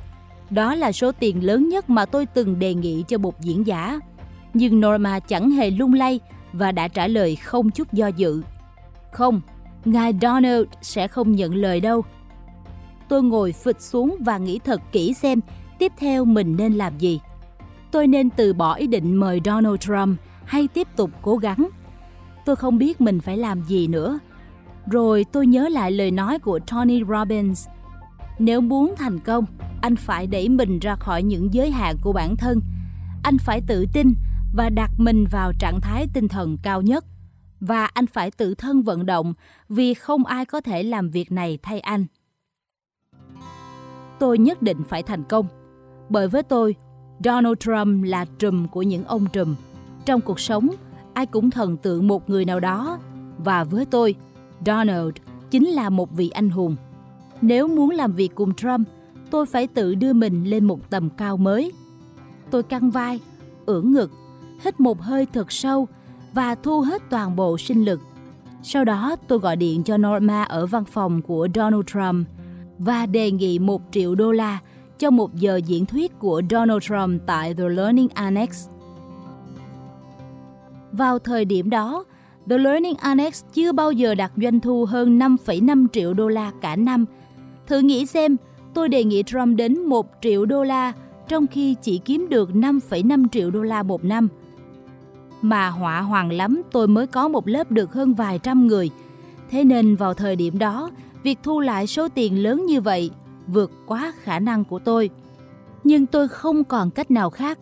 Đó 0.50 0.76
là 0.76 0.92
số 0.92 1.12
tiền 1.12 1.46
lớn 1.46 1.70
nhất 1.70 1.90
mà 1.90 2.06
tôi 2.06 2.26
từng 2.26 2.60
đề 2.60 2.74
nghị 2.74 3.04
cho 3.08 3.18
một 3.18 3.42
diễn 3.42 3.68
giả 3.68 4.00
nhưng 4.54 4.82
Norma 4.82 5.20
chẳng 5.20 5.52
hề 5.52 5.72
lung 5.72 5.94
lay 5.94 6.20
và 6.54 6.72
đã 6.72 6.88
trả 6.88 7.08
lời 7.08 7.36
không 7.36 7.70
chút 7.70 7.94
do 7.94 8.08
dự. 8.08 8.42
Không, 9.12 9.42
ngài 9.86 10.14
Donald 10.22 10.66
sẽ 10.82 11.08
không 11.08 11.32
nhận 11.32 11.56
lời 11.56 11.80
đâu. 11.80 12.04
Tôi 13.10 13.24
ngồi 13.24 13.52
phịch 13.52 13.82
xuống 13.82 14.16
và 14.20 14.38
nghĩ 14.38 14.60
thật 14.60 14.82
kỹ 14.92 15.14
xem 15.14 15.40
tiếp 15.80 15.92
theo 15.98 16.26
mình 16.26 16.56
nên 16.58 16.74
làm 16.74 16.98
gì. 16.98 17.20
Tôi 17.92 18.08
nên 18.08 18.30
từ 18.30 18.54
bỏ 18.54 18.74
ý 18.74 18.88
định 18.88 19.16
mời 19.16 19.42
Donald 19.46 19.80
Trump 19.80 20.20
hay 20.46 20.68
tiếp 20.68 20.88
tục 20.96 21.12
cố 21.22 21.38
gắng. 21.38 21.70
Tôi 22.46 22.56
không 22.56 22.78
biết 22.78 23.02
mình 23.02 23.20
phải 23.20 23.38
làm 23.38 23.64
gì 23.64 23.88
nữa. 23.88 24.20
Rồi 24.92 25.26
tôi 25.32 25.48
nhớ 25.48 25.70
lại 25.70 25.92
lời 25.92 26.12
nói 26.12 26.40
của 26.40 26.60
Tony 26.72 27.04
Robbins. 27.04 27.68
Nếu 28.40 28.62
muốn 28.62 28.94
thành 28.98 29.20
công, 29.20 29.46
anh 29.82 29.96
phải 29.96 30.28
đẩy 30.28 30.50
mình 30.50 30.80
ra 30.80 30.96
khỏi 30.96 31.24
những 31.24 31.54
giới 31.54 31.72
hạn 31.72 31.96
của 32.02 32.14
bản 32.14 32.36
thân. 32.36 32.62
Anh 33.24 33.38
phải 33.38 33.62
tự 33.68 33.86
tin 33.94 34.14
và 34.56 34.70
đặt 34.70 34.92
mình 34.98 35.26
vào 35.32 35.52
trạng 35.60 35.82
thái 35.82 36.08
tinh 36.14 36.28
thần 36.28 36.58
cao 36.64 36.82
nhất 36.82 37.06
và 37.60 37.86
anh 37.86 38.08
phải 38.08 38.32
tự 38.32 38.56
thân 38.56 38.82
vận 38.82 39.06
động 39.06 39.34
vì 39.70 39.94
không 39.94 40.26
ai 40.26 40.46
có 40.46 40.62
thể 40.62 40.84
làm 40.84 41.10
việc 41.10 41.32
này 41.32 41.60
thay 41.62 41.80
anh. 41.80 42.06
Tôi 44.20 44.38
nhất 44.38 44.62
định 44.62 44.84
phải 44.90 45.04
thành 45.04 45.24
công, 45.24 45.48
bởi 46.10 46.28
với 46.28 46.44
tôi, 46.44 46.76
Donald 47.24 47.58
Trump 47.60 48.04
là 48.04 48.26
trùm 48.40 48.68
của 48.68 48.82
những 48.82 49.04
ông 49.04 49.26
trùm. 49.34 49.56
Trong 50.06 50.22
cuộc 50.22 50.40
sống, 50.40 50.70
ai 51.14 51.26
cũng 51.26 51.52
thần 51.52 51.78
tượng 51.78 52.08
một 52.08 52.30
người 52.30 52.46
nào 52.46 52.60
đó 52.60 53.00
và 53.38 53.64
với 53.64 53.86
tôi, 53.86 54.16
Donald 54.66 55.16
chính 55.52 55.68
là 55.68 55.90
một 55.90 56.12
vị 56.12 56.30
anh 56.30 56.50
hùng. 56.50 56.76
Nếu 57.42 57.68
muốn 57.68 57.90
làm 57.90 58.14
việc 58.14 58.36
cùng 58.36 58.54
Trump, 58.54 58.88
tôi 59.32 59.46
phải 59.46 59.68
tự 59.68 59.96
đưa 59.96 60.14
mình 60.14 60.44
lên 60.44 60.66
một 60.66 60.90
tầm 60.90 61.10
cao 61.10 61.38
mới. 61.38 61.72
Tôi 62.52 62.64
căng 62.64 62.92
vai, 62.92 63.20
ưỡn 63.66 63.92
ngực 63.92 64.12
hít 64.64 64.80
một 64.80 65.02
hơi 65.02 65.26
thật 65.26 65.52
sâu 65.52 65.88
và 66.34 66.56
thu 66.56 66.82
hết 66.82 67.02
toàn 67.10 67.36
bộ 67.36 67.58
sinh 67.58 67.86
lực. 67.86 68.02
Sau 68.64 68.86
đó 68.86 69.16
tôi 69.28 69.40
gọi 69.40 69.56
điện 69.56 69.84
cho 69.84 69.98
Norma 69.98 70.44
ở 70.44 70.66
văn 70.66 70.86
phòng 70.86 71.22
của 71.22 71.48
Donald 71.56 71.86
Trump 71.88 72.28
và 72.78 73.06
đề 73.06 73.32
nghị 73.32 73.60
một 73.60 73.82
triệu 73.92 74.16
đô 74.16 74.32
la 74.32 74.60
cho 74.98 75.10
một 75.10 75.36
giờ 75.36 75.62
diễn 75.66 75.86
thuyết 75.86 76.20
của 76.20 76.42
Donald 76.50 76.84
Trump 76.84 77.22
tại 77.26 77.54
The 77.54 77.70
Learning 77.70 78.08
Annex. 78.14 78.68
Vào 80.92 81.20
thời 81.20 81.46
điểm 81.46 81.70
đó, 81.70 82.04
The 82.50 82.58
Learning 82.58 82.96
Annex 82.96 83.44
chưa 83.54 83.72
bao 83.72 83.92
giờ 83.92 84.16
đạt 84.16 84.32
doanh 84.38 84.60
thu 84.60 84.86
hơn 84.86 85.20
5,5 85.20 85.88
triệu 85.94 86.14
đô 86.14 86.28
la 86.28 86.52
cả 86.62 86.76
năm. 86.76 87.06
Thử 87.68 87.80
nghĩ 87.80 88.06
xem, 88.06 88.38
tôi 88.74 88.90
đề 88.90 89.04
nghị 89.04 89.24
Trump 89.24 89.58
đến 89.58 89.80
1 89.80 90.08
triệu 90.22 90.46
đô 90.46 90.64
la 90.64 90.94
trong 91.28 91.48
khi 91.48 91.76
chỉ 91.82 91.98
kiếm 91.98 92.28
được 92.30 92.50
5,5 92.50 93.26
triệu 93.32 93.52
đô 93.52 93.62
la 93.62 93.84
một 93.84 94.06
năm. 94.06 94.28
Mà 95.42 95.70
họa 95.70 96.02
hoàng 96.02 96.32
lắm 96.32 96.62
tôi 96.72 96.88
mới 96.88 97.08
có 97.08 97.28
một 97.28 97.48
lớp 97.48 97.72
được 97.72 97.94
hơn 97.94 98.14
vài 98.14 98.40
trăm 98.40 98.68
người. 98.68 98.90
Thế 99.50 99.64
nên 99.64 99.96
vào 99.96 100.14
thời 100.14 100.36
điểm 100.36 100.60
đó, 100.60 100.92
việc 101.24 101.40
thu 101.44 101.60
lại 101.60 101.88
số 101.88 102.08
tiền 102.10 102.44
lớn 102.44 102.66
như 102.66 102.82
vậy 102.82 103.12
vượt 103.48 103.72
quá 103.86 104.14
khả 104.24 104.40
năng 104.40 104.64
của 104.64 104.80
tôi. 104.80 105.10
Nhưng 105.84 106.06
tôi 106.06 106.28
không 106.28 106.64
còn 106.64 106.92
cách 106.92 107.12
nào 107.12 107.30
khác. 107.30 107.60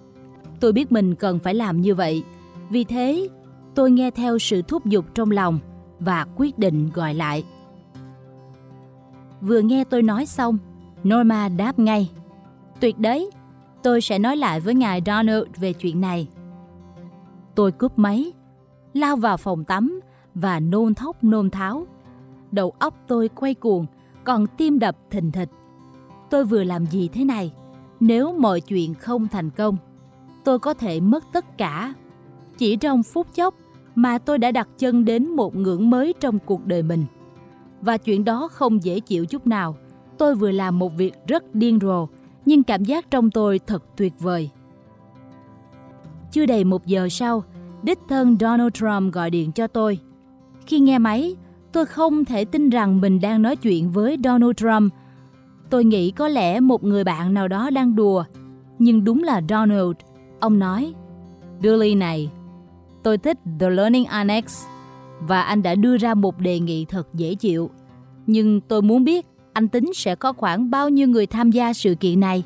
Tôi 0.59 0.73
biết 0.73 0.91
mình 0.91 1.15
cần 1.15 1.39
phải 1.39 1.53
làm 1.53 1.81
như 1.81 1.95
vậy. 1.95 2.23
Vì 2.69 2.83
thế, 2.83 3.27
tôi 3.75 3.91
nghe 3.91 4.11
theo 4.11 4.39
sự 4.39 4.61
thúc 4.61 4.85
giục 4.85 5.05
trong 5.15 5.31
lòng 5.31 5.59
và 5.99 6.25
quyết 6.35 6.59
định 6.59 6.89
gọi 6.93 7.13
lại. 7.13 7.43
Vừa 9.41 9.59
nghe 9.59 9.83
tôi 9.83 10.03
nói 10.03 10.25
xong, 10.25 10.57
Norma 11.07 11.49
đáp 11.49 11.79
ngay. 11.79 12.09
Tuyệt 12.79 12.99
đấy, 12.99 13.31
tôi 13.83 14.01
sẽ 14.01 14.19
nói 14.19 14.37
lại 14.37 14.59
với 14.59 14.73
ngài 14.75 15.01
Donald 15.05 15.43
về 15.57 15.73
chuyện 15.73 16.01
này. 16.01 16.27
Tôi 17.57 17.71
cướp 17.71 17.99
máy, 17.99 18.33
lao 18.93 19.15
vào 19.15 19.37
phòng 19.37 19.63
tắm 19.63 19.99
và 20.35 20.59
nôn 20.59 20.93
thốc 20.93 21.23
nôn 21.23 21.49
tháo. 21.49 21.87
Đầu 22.51 22.73
óc 22.79 22.93
tôi 23.07 23.29
quay 23.29 23.53
cuồng, 23.53 23.85
còn 24.23 24.47
tim 24.57 24.79
đập 24.79 24.97
thình 25.11 25.31
thịch. 25.31 25.49
Tôi 26.29 26.45
vừa 26.45 26.63
làm 26.63 26.85
gì 26.85 27.07
thế 27.07 27.25
này? 27.25 27.53
Nếu 27.99 28.33
mọi 28.33 28.61
chuyện 28.61 28.93
không 28.93 29.27
thành 29.27 29.49
công, 29.49 29.77
tôi 30.43 30.59
có 30.59 30.73
thể 30.73 30.99
mất 30.99 31.23
tất 31.33 31.57
cả. 31.57 31.93
Chỉ 32.57 32.75
trong 32.75 33.03
phút 33.03 33.27
chốc 33.35 33.55
mà 33.95 34.17
tôi 34.17 34.37
đã 34.37 34.51
đặt 34.51 34.67
chân 34.77 35.05
đến 35.05 35.29
một 35.29 35.55
ngưỡng 35.55 35.89
mới 35.89 36.13
trong 36.19 36.39
cuộc 36.39 36.65
đời 36.65 36.83
mình. 36.83 37.05
Và 37.81 37.97
chuyện 37.97 38.25
đó 38.25 38.47
không 38.51 38.83
dễ 38.83 38.99
chịu 38.99 39.25
chút 39.25 39.47
nào. 39.47 39.77
Tôi 40.17 40.35
vừa 40.35 40.51
làm 40.51 40.79
một 40.79 40.97
việc 40.97 41.13
rất 41.27 41.55
điên 41.55 41.79
rồ, 41.81 42.07
nhưng 42.45 42.63
cảm 42.63 42.83
giác 42.83 43.11
trong 43.11 43.31
tôi 43.31 43.59
thật 43.59 43.83
tuyệt 43.95 44.13
vời. 44.19 44.49
Chưa 46.37 46.45
đầy 46.45 46.63
một 46.63 46.85
giờ 46.85 47.09
sau, 47.09 47.43
đích 47.83 47.99
thân 48.09 48.37
Donald 48.39 48.73
Trump 48.73 49.13
gọi 49.13 49.29
điện 49.29 49.51
cho 49.51 49.67
tôi. 49.67 49.99
Khi 50.65 50.79
nghe 50.79 50.97
máy, 50.97 51.35
tôi 51.71 51.85
không 51.85 52.25
thể 52.25 52.45
tin 52.45 52.69
rằng 52.69 53.01
mình 53.01 53.21
đang 53.21 53.41
nói 53.41 53.55
chuyện 53.55 53.91
với 53.91 54.17
Donald 54.23 54.53
Trump. 54.57 54.93
Tôi 55.69 55.85
nghĩ 55.85 56.11
có 56.11 56.27
lẽ 56.27 56.59
một 56.59 56.83
người 56.83 57.03
bạn 57.03 57.33
nào 57.33 57.47
đó 57.47 57.69
đang 57.69 57.95
đùa, 57.95 58.23
nhưng 58.79 59.03
đúng 59.03 59.23
là 59.23 59.41
Donald. 59.49 59.91
Ông 60.39 60.59
nói, 60.59 60.93
Billy 61.61 61.95
này, 61.95 62.31
tôi 63.03 63.17
thích 63.17 63.37
The 63.59 63.69
Learning 63.69 64.05
Annex 64.05 64.65
và 65.19 65.41
anh 65.41 65.63
đã 65.63 65.75
đưa 65.75 65.97
ra 65.97 66.13
một 66.13 66.39
đề 66.39 66.59
nghị 66.59 66.85
thật 66.85 67.07
dễ 67.13 67.35
chịu. 67.35 67.69
Nhưng 68.27 68.61
tôi 68.61 68.81
muốn 68.81 69.03
biết 69.03 69.25
anh 69.53 69.67
tính 69.67 69.93
sẽ 69.93 70.15
có 70.15 70.33
khoảng 70.33 70.69
bao 70.69 70.89
nhiêu 70.89 71.07
người 71.07 71.25
tham 71.25 71.51
gia 71.51 71.73
sự 71.73 71.95
kiện 71.95 72.19
này. 72.19 72.43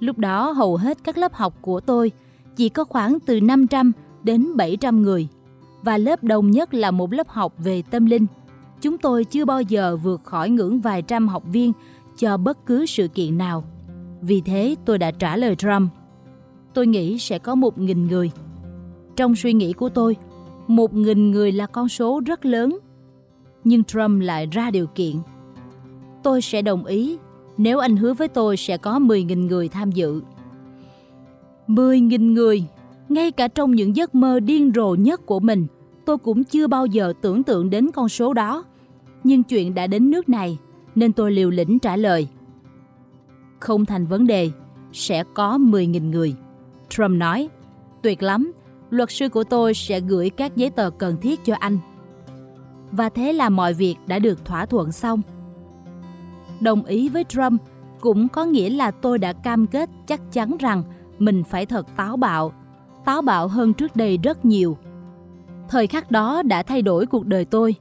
Lúc 0.00 0.18
đó 0.18 0.50
hầu 0.50 0.76
hết 0.76 0.98
các 1.04 1.18
lớp 1.18 1.34
học 1.34 1.54
của 1.60 1.80
tôi 1.80 2.12
chỉ 2.56 2.68
có 2.68 2.84
khoảng 2.84 3.18
từ 3.26 3.40
500 3.40 3.92
đến 4.22 4.56
700 4.56 5.02
người 5.02 5.28
và 5.82 5.98
lớp 5.98 6.24
đông 6.24 6.50
nhất 6.50 6.74
là 6.74 6.90
một 6.90 7.12
lớp 7.12 7.28
học 7.28 7.54
về 7.58 7.82
tâm 7.90 8.06
linh. 8.06 8.26
Chúng 8.80 8.98
tôi 8.98 9.24
chưa 9.24 9.44
bao 9.44 9.62
giờ 9.62 9.96
vượt 9.96 10.24
khỏi 10.24 10.50
ngưỡng 10.50 10.80
vài 10.80 11.02
trăm 11.02 11.28
học 11.28 11.42
viên 11.52 11.72
cho 12.16 12.36
bất 12.36 12.66
cứ 12.66 12.86
sự 12.86 13.08
kiện 13.08 13.38
nào. 13.38 13.64
Vì 14.20 14.40
thế 14.40 14.74
tôi 14.84 14.98
đã 14.98 15.10
trả 15.10 15.36
lời 15.36 15.56
Trump. 15.56 15.90
Tôi 16.74 16.86
nghĩ 16.86 17.18
sẽ 17.18 17.38
có 17.38 17.54
một 17.54 17.78
nghìn 17.78 18.06
người. 18.06 18.30
Trong 19.16 19.36
suy 19.36 19.52
nghĩ 19.52 19.72
của 19.72 19.88
tôi, 19.88 20.16
một 20.66 20.94
nghìn 20.94 21.30
người 21.30 21.52
là 21.52 21.66
con 21.66 21.88
số 21.88 22.20
rất 22.26 22.46
lớn. 22.46 22.78
Nhưng 23.64 23.84
Trump 23.84 24.22
lại 24.22 24.46
ra 24.46 24.70
điều 24.70 24.86
kiện. 24.86 25.16
Tôi 26.22 26.42
sẽ 26.42 26.62
đồng 26.62 26.84
ý 26.84 27.18
nếu 27.56 27.78
anh 27.78 27.96
hứa 27.96 28.14
với 28.14 28.28
tôi 28.28 28.56
sẽ 28.56 28.76
có 28.76 28.98
10.000 28.98 29.46
người 29.46 29.68
tham 29.68 29.92
dự. 29.92 30.20
10.000 31.68 32.32
người, 32.32 32.64
ngay 33.08 33.30
cả 33.30 33.48
trong 33.48 33.74
những 33.74 33.96
giấc 33.96 34.14
mơ 34.14 34.40
điên 34.40 34.72
rồ 34.74 34.94
nhất 34.94 35.26
của 35.26 35.40
mình, 35.40 35.66
tôi 36.04 36.18
cũng 36.18 36.44
chưa 36.44 36.66
bao 36.66 36.86
giờ 36.86 37.12
tưởng 37.20 37.42
tượng 37.42 37.70
đến 37.70 37.90
con 37.94 38.08
số 38.08 38.34
đó. 38.34 38.64
Nhưng 39.24 39.42
chuyện 39.42 39.74
đã 39.74 39.86
đến 39.86 40.10
nước 40.10 40.28
này, 40.28 40.58
nên 40.94 41.12
tôi 41.12 41.32
liều 41.32 41.50
lĩnh 41.50 41.78
trả 41.78 41.96
lời. 41.96 42.28
Không 43.60 43.86
thành 43.86 44.06
vấn 44.06 44.26
đề, 44.26 44.50
sẽ 44.92 45.24
có 45.34 45.58
10.000 45.58 46.10
người. 46.10 46.34
Trump 46.88 47.10
nói, 47.10 47.48
tuyệt 48.02 48.22
lắm, 48.22 48.52
luật 48.90 49.10
sư 49.10 49.28
của 49.28 49.44
tôi 49.44 49.74
sẽ 49.74 50.00
gửi 50.00 50.30
các 50.30 50.56
giấy 50.56 50.70
tờ 50.70 50.90
cần 50.90 51.16
thiết 51.20 51.44
cho 51.44 51.54
anh. 51.58 51.78
Và 52.92 53.08
thế 53.08 53.32
là 53.32 53.48
mọi 53.48 53.74
việc 53.74 53.96
đã 54.06 54.18
được 54.18 54.44
thỏa 54.44 54.66
thuận 54.66 54.92
xong. 54.92 55.22
Đồng 56.60 56.84
ý 56.84 57.08
với 57.08 57.24
Trump 57.24 57.62
cũng 58.00 58.28
có 58.28 58.44
nghĩa 58.44 58.70
là 58.70 58.90
tôi 58.90 59.18
đã 59.18 59.32
cam 59.32 59.66
kết 59.66 59.90
chắc 60.06 60.32
chắn 60.32 60.56
rằng 60.58 60.82
mình 61.18 61.44
phải 61.44 61.66
thật 61.66 61.86
táo 61.96 62.16
bạo, 62.16 62.52
táo 63.04 63.22
bạo 63.22 63.48
hơn 63.48 63.74
trước 63.74 63.96
đây 63.96 64.18
rất 64.22 64.44
nhiều. 64.44 64.76
Thời 65.68 65.86
khắc 65.86 66.10
đó 66.10 66.42
đã 66.42 66.62
thay 66.62 66.82
đổi 66.82 67.06
cuộc 67.06 67.26
đời 67.26 67.44
tôi. 67.44 67.74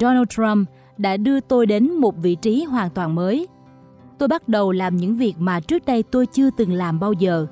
Donald 0.00 0.28
Trump 0.28 0.68
đã 0.98 1.16
đưa 1.16 1.40
tôi 1.40 1.66
đến 1.66 1.92
một 1.92 2.16
vị 2.16 2.34
trí 2.34 2.64
hoàn 2.64 2.90
toàn 2.90 3.14
mới. 3.14 3.48
Tôi 4.18 4.28
bắt 4.28 4.48
đầu 4.48 4.72
làm 4.72 4.96
những 4.96 5.16
việc 5.16 5.34
mà 5.38 5.60
trước 5.60 5.84
đây 5.86 6.02
tôi 6.02 6.26
chưa 6.26 6.50
từng 6.50 6.72
làm 6.72 7.00
bao 7.00 7.12
giờ. 7.12 7.46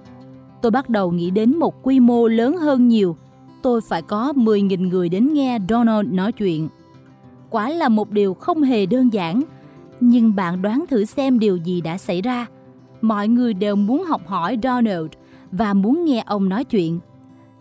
Tôi 0.63 0.71
bắt 0.71 0.89
đầu 0.89 1.13
nghĩ 1.13 1.31
đến 1.31 1.57
một 1.57 1.83
quy 1.83 2.01
mô 2.01 2.29
lớn 2.29 2.57
hơn 2.57 2.89
nhiều. 2.89 3.17
Tôi 3.63 3.81
phải 3.89 4.03
có 4.03 4.33
10.000 4.37 4.89
người 4.89 5.09
đến 5.09 5.33
nghe 5.33 5.59
Donald 5.69 6.13
nói 6.13 6.33
chuyện. 6.33 6.69
Quả 7.51 7.69
là 7.69 7.89
một 7.89 8.11
điều 8.11 8.35
không 8.35 8.63
hề 8.63 8.87
đơn 8.87 9.13
giản, 9.13 9.43
nhưng 10.01 10.35
bạn 10.35 10.63
đoán 10.63 10.85
thử 10.91 11.05
xem 11.05 11.39
điều 11.39 11.57
gì 11.57 11.81
đã 11.81 11.99
xảy 11.99 12.23
ra. 12.23 12.47
Mọi 13.03 13.29
người 13.29 13.55
đều 13.55 13.77
muốn 13.77 14.05
học 14.05 14.27
hỏi 14.27 14.59
Donald 14.63 15.09
và 15.53 15.75
muốn 15.75 16.05
nghe 16.05 16.23
ông 16.27 16.49
nói 16.49 16.65
chuyện. 16.65 17.01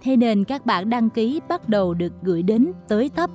Thế 0.01 0.15
nên 0.15 0.43
các 0.43 0.65
bạn 0.65 0.89
đăng 0.89 1.09
ký 1.09 1.41
bắt 1.49 1.69
đầu 1.69 1.93
được 1.93 2.13
gửi 2.21 2.43
đến 2.43 2.71
tới 2.87 3.09
tấp. 3.15 3.29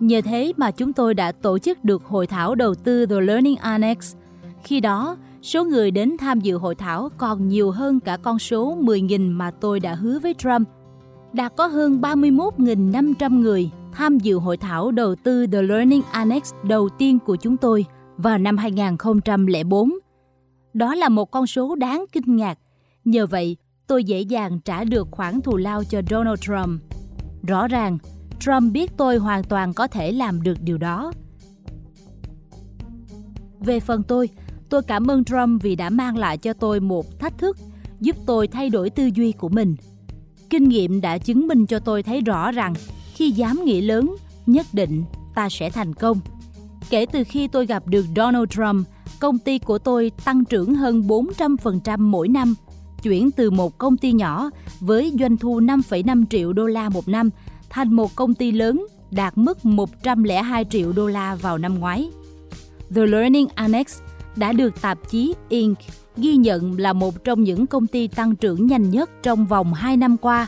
Nhờ 0.00 0.20
thế 0.24 0.52
mà 0.56 0.70
chúng 0.70 0.92
tôi 0.92 1.14
đã 1.14 1.32
tổ 1.32 1.58
chức 1.58 1.84
được 1.84 2.04
hội 2.04 2.26
thảo 2.26 2.54
đầu 2.54 2.74
tư 2.74 3.06
The 3.06 3.20
Learning 3.20 3.56
Annex. 3.56 4.14
Khi 4.64 4.80
đó, 4.80 5.16
số 5.42 5.64
người 5.64 5.90
đến 5.90 6.16
tham 6.18 6.40
dự 6.40 6.58
hội 6.58 6.74
thảo 6.74 7.08
còn 7.18 7.48
nhiều 7.48 7.70
hơn 7.70 8.00
cả 8.00 8.16
con 8.16 8.38
số 8.38 8.76
10.000 8.80 9.32
mà 9.32 9.50
tôi 9.50 9.80
đã 9.80 9.94
hứa 9.94 10.18
với 10.18 10.34
Trump. 10.34 10.68
Đã 11.32 11.48
có 11.48 11.66
hơn 11.66 12.00
31.500 12.00 13.40
người 13.40 13.70
tham 13.92 14.18
dự 14.18 14.38
hội 14.38 14.56
thảo 14.56 14.90
đầu 14.90 15.14
tư 15.14 15.46
The 15.46 15.62
Learning 15.62 16.02
Annex 16.10 16.52
đầu 16.62 16.88
tiên 16.88 17.18
của 17.18 17.36
chúng 17.36 17.56
tôi 17.56 17.84
vào 18.16 18.38
năm 18.38 18.56
2004. 18.56 19.90
Đó 20.78 20.94
là 20.94 21.08
một 21.08 21.30
con 21.30 21.46
số 21.46 21.74
đáng 21.74 22.04
kinh 22.12 22.36
ngạc. 22.36 22.58
Nhờ 23.04 23.26
vậy, 23.26 23.56
tôi 23.86 24.04
dễ 24.04 24.20
dàng 24.20 24.60
trả 24.60 24.84
được 24.84 25.08
khoản 25.10 25.40
thù 25.40 25.56
lao 25.56 25.84
cho 25.84 26.02
Donald 26.10 26.40
Trump. 26.40 26.82
Rõ 27.42 27.68
ràng, 27.68 27.98
Trump 28.40 28.72
biết 28.72 28.90
tôi 28.96 29.16
hoàn 29.16 29.44
toàn 29.44 29.74
có 29.74 29.86
thể 29.86 30.12
làm 30.12 30.42
được 30.42 30.62
điều 30.62 30.78
đó. 30.78 31.12
Về 33.60 33.80
phần 33.80 34.02
tôi, 34.02 34.28
tôi 34.68 34.82
cảm 34.82 35.10
ơn 35.10 35.24
Trump 35.24 35.62
vì 35.62 35.76
đã 35.76 35.90
mang 35.90 36.16
lại 36.16 36.38
cho 36.38 36.52
tôi 36.52 36.80
một 36.80 37.18
thách 37.18 37.38
thức, 37.38 37.56
giúp 38.00 38.16
tôi 38.26 38.48
thay 38.48 38.70
đổi 38.70 38.90
tư 38.90 39.10
duy 39.14 39.32
của 39.32 39.48
mình. 39.48 39.76
Kinh 40.50 40.68
nghiệm 40.68 41.00
đã 41.00 41.18
chứng 41.18 41.48
minh 41.48 41.66
cho 41.66 41.78
tôi 41.78 42.02
thấy 42.02 42.20
rõ 42.20 42.52
rằng 42.52 42.74
khi 43.14 43.30
dám 43.30 43.64
nghĩ 43.64 43.80
lớn, 43.80 44.16
nhất 44.46 44.66
định 44.72 45.04
ta 45.34 45.48
sẽ 45.48 45.70
thành 45.70 45.94
công. 45.94 46.20
Kể 46.90 47.06
từ 47.12 47.24
khi 47.24 47.48
tôi 47.48 47.66
gặp 47.66 47.86
được 47.86 48.06
Donald 48.16 48.48
Trump, 48.50 48.86
công 49.20 49.38
ty 49.38 49.58
của 49.58 49.78
tôi 49.78 50.12
tăng 50.24 50.44
trưởng 50.44 50.74
hơn 50.74 51.02
400% 51.02 51.98
mỗi 51.98 52.28
năm, 52.28 52.54
chuyển 53.02 53.30
từ 53.30 53.50
một 53.50 53.78
công 53.78 53.96
ty 53.96 54.12
nhỏ 54.12 54.50
với 54.80 55.12
doanh 55.20 55.36
thu 55.36 55.60
5,5 55.60 56.24
triệu 56.30 56.52
đô 56.52 56.66
la 56.66 56.88
một 56.88 57.08
năm 57.08 57.30
thành 57.70 57.92
một 57.92 58.16
công 58.16 58.34
ty 58.34 58.52
lớn 58.52 58.86
đạt 59.10 59.38
mức 59.38 59.64
102 59.64 60.64
triệu 60.64 60.92
đô 60.92 61.06
la 61.06 61.34
vào 61.34 61.58
năm 61.58 61.78
ngoái. 61.78 62.10
The 62.94 63.06
Learning 63.06 63.46
Annex 63.54 63.98
đã 64.36 64.52
được 64.52 64.80
tạp 64.80 64.98
chí 65.10 65.34
Inc. 65.48 65.78
ghi 66.16 66.36
nhận 66.36 66.80
là 66.80 66.92
một 66.92 67.24
trong 67.24 67.42
những 67.42 67.66
công 67.66 67.86
ty 67.86 68.08
tăng 68.08 68.36
trưởng 68.36 68.66
nhanh 68.66 68.90
nhất 68.90 69.10
trong 69.22 69.46
vòng 69.46 69.74
2 69.74 69.96
năm 69.96 70.16
qua. 70.16 70.46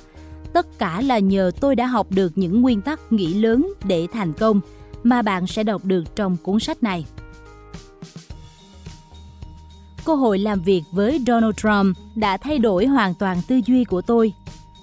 Tất 0.52 0.78
cả 0.78 1.00
là 1.00 1.18
nhờ 1.18 1.50
tôi 1.60 1.76
đã 1.76 1.86
học 1.86 2.06
được 2.10 2.32
những 2.38 2.60
nguyên 2.60 2.80
tắc 2.80 3.12
nghĩ 3.12 3.34
lớn 3.34 3.72
để 3.84 4.06
thành 4.12 4.32
công 4.32 4.60
mà 5.02 5.22
bạn 5.22 5.46
sẽ 5.46 5.64
đọc 5.64 5.84
được 5.84 6.16
trong 6.16 6.36
cuốn 6.42 6.60
sách 6.60 6.82
này. 6.82 7.04
Cơ 10.04 10.14
hội 10.14 10.38
làm 10.38 10.62
việc 10.62 10.82
với 10.92 11.22
Donald 11.26 11.54
Trump 11.56 11.96
đã 12.14 12.36
thay 12.36 12.58
đổi 12.58 12.86
hoàn 12.86 13.14
toàn 13.14 13.42
tư 13.48 13.60
duy 13.66 13.84
của 13.84 14.02
tôi. 14.02 14.32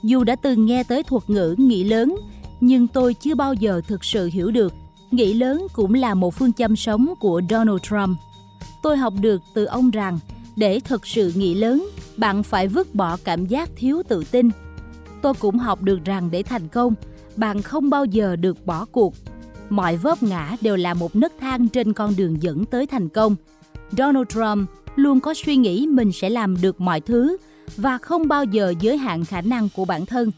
Dù 0.04 0.24
đã 0.24 0.36
từng 0.36 0.66
nghe 0.66 0.84
tới 0.84 1.04
thuật 1.04 1.30
ngữ 1.30 1.56
nghĩ 1.58 1.84
lớn, 1.84 2.16
nhưng 2.62 2.88
tôi 2.88 3.14
chưa 3.14 3.36
bao 3.36 3.54
giờ 3.54 3.82
thực 3.88 4.06
sự 4.06 4.30
hiểu 4.34 4.52
được 4.52 4.74
nghĩ 5.12 5.34
lớn 5.34 5.68
cũng 5.74 5.94
là 5.94 6.14
một 6.14 6.36
phương 6.36 6.54
châm 6.54 6.76
sống 6.76 7.14
của 7.20 7.42
Donald 7.50 7.82
Trump. 7.82 8.18
Tôi 8.82 8.98
học 8.98 9.14
được 9.22 9.42
từ 9.54 9.66
ông 9.66 9.92
rằng 9.92 10.20
để 10.56 10.80
thực 10.80 11.08
sự 11.08 11.34
nghĩ 11.36 11.54
lớn, 11.54 11.90
bạn 12.18 12.44
phải 12.44 12.68
vứt 12.68 12.96
bỏ 12.96 13.18
cảm 13.24 13.46
giác 13.46 13.70
thiếu 13.76 14.04
tự 14.08 14.24
tin. 14.32 14.50
Tôi 15.22 15.34
cũng 15.34 15.58
học 15.58 15.82
được 15.82 16.06
rằng 16.06 16.32
để 16.32 16.44
thành 16.44 16.68
công, 16.68 16.94
bạn 17.36 17.62
không 17.62 17.90
bao 17.90 18.06
giờ 18.06 18.36
được 18.36 18.66
bỏ 18.66 18.86
cuộc. 18.86 19.14
Mọi 19.70 19.98
vấp 19.98 20.24
ngã 20.24 20.56
đều 20.62 20.76
là 20.76 20.94
một 20.94 21.16
nấc 21.16 21.34
thang 21.40 21.68
trên 21.68 21.94
con 21.94 22.16
đường 22.18 22.44
dẫn 22.44 22.66
tới 22.66 22.88
thành 22.88 23.10
công. 23.10 23.36
Donald 23.92 24.28
Trump 24.30 24.70
luôn 25.00 25.20
có 25.20 25.34
suy 25.34 25.56
nghĩ 25.56 25.88
mình 25.88 26.12
sẽ 26.12 26.30
làm 26.30 26.62
được 26.62 26.82
mọi 26.82 27.02
thứ 27.02 27.38
và 27.78 27.98
không 27.98 28.28
bao 28.28 28.44
giờ 28.44 28.74
giới 28.80 28.98
hạn 28.98 29.26
khả 29.26 29.42
năng 29.42 29.70
của 29.76 29.86
bản 29.86 30.06
thân. 30.06 30.32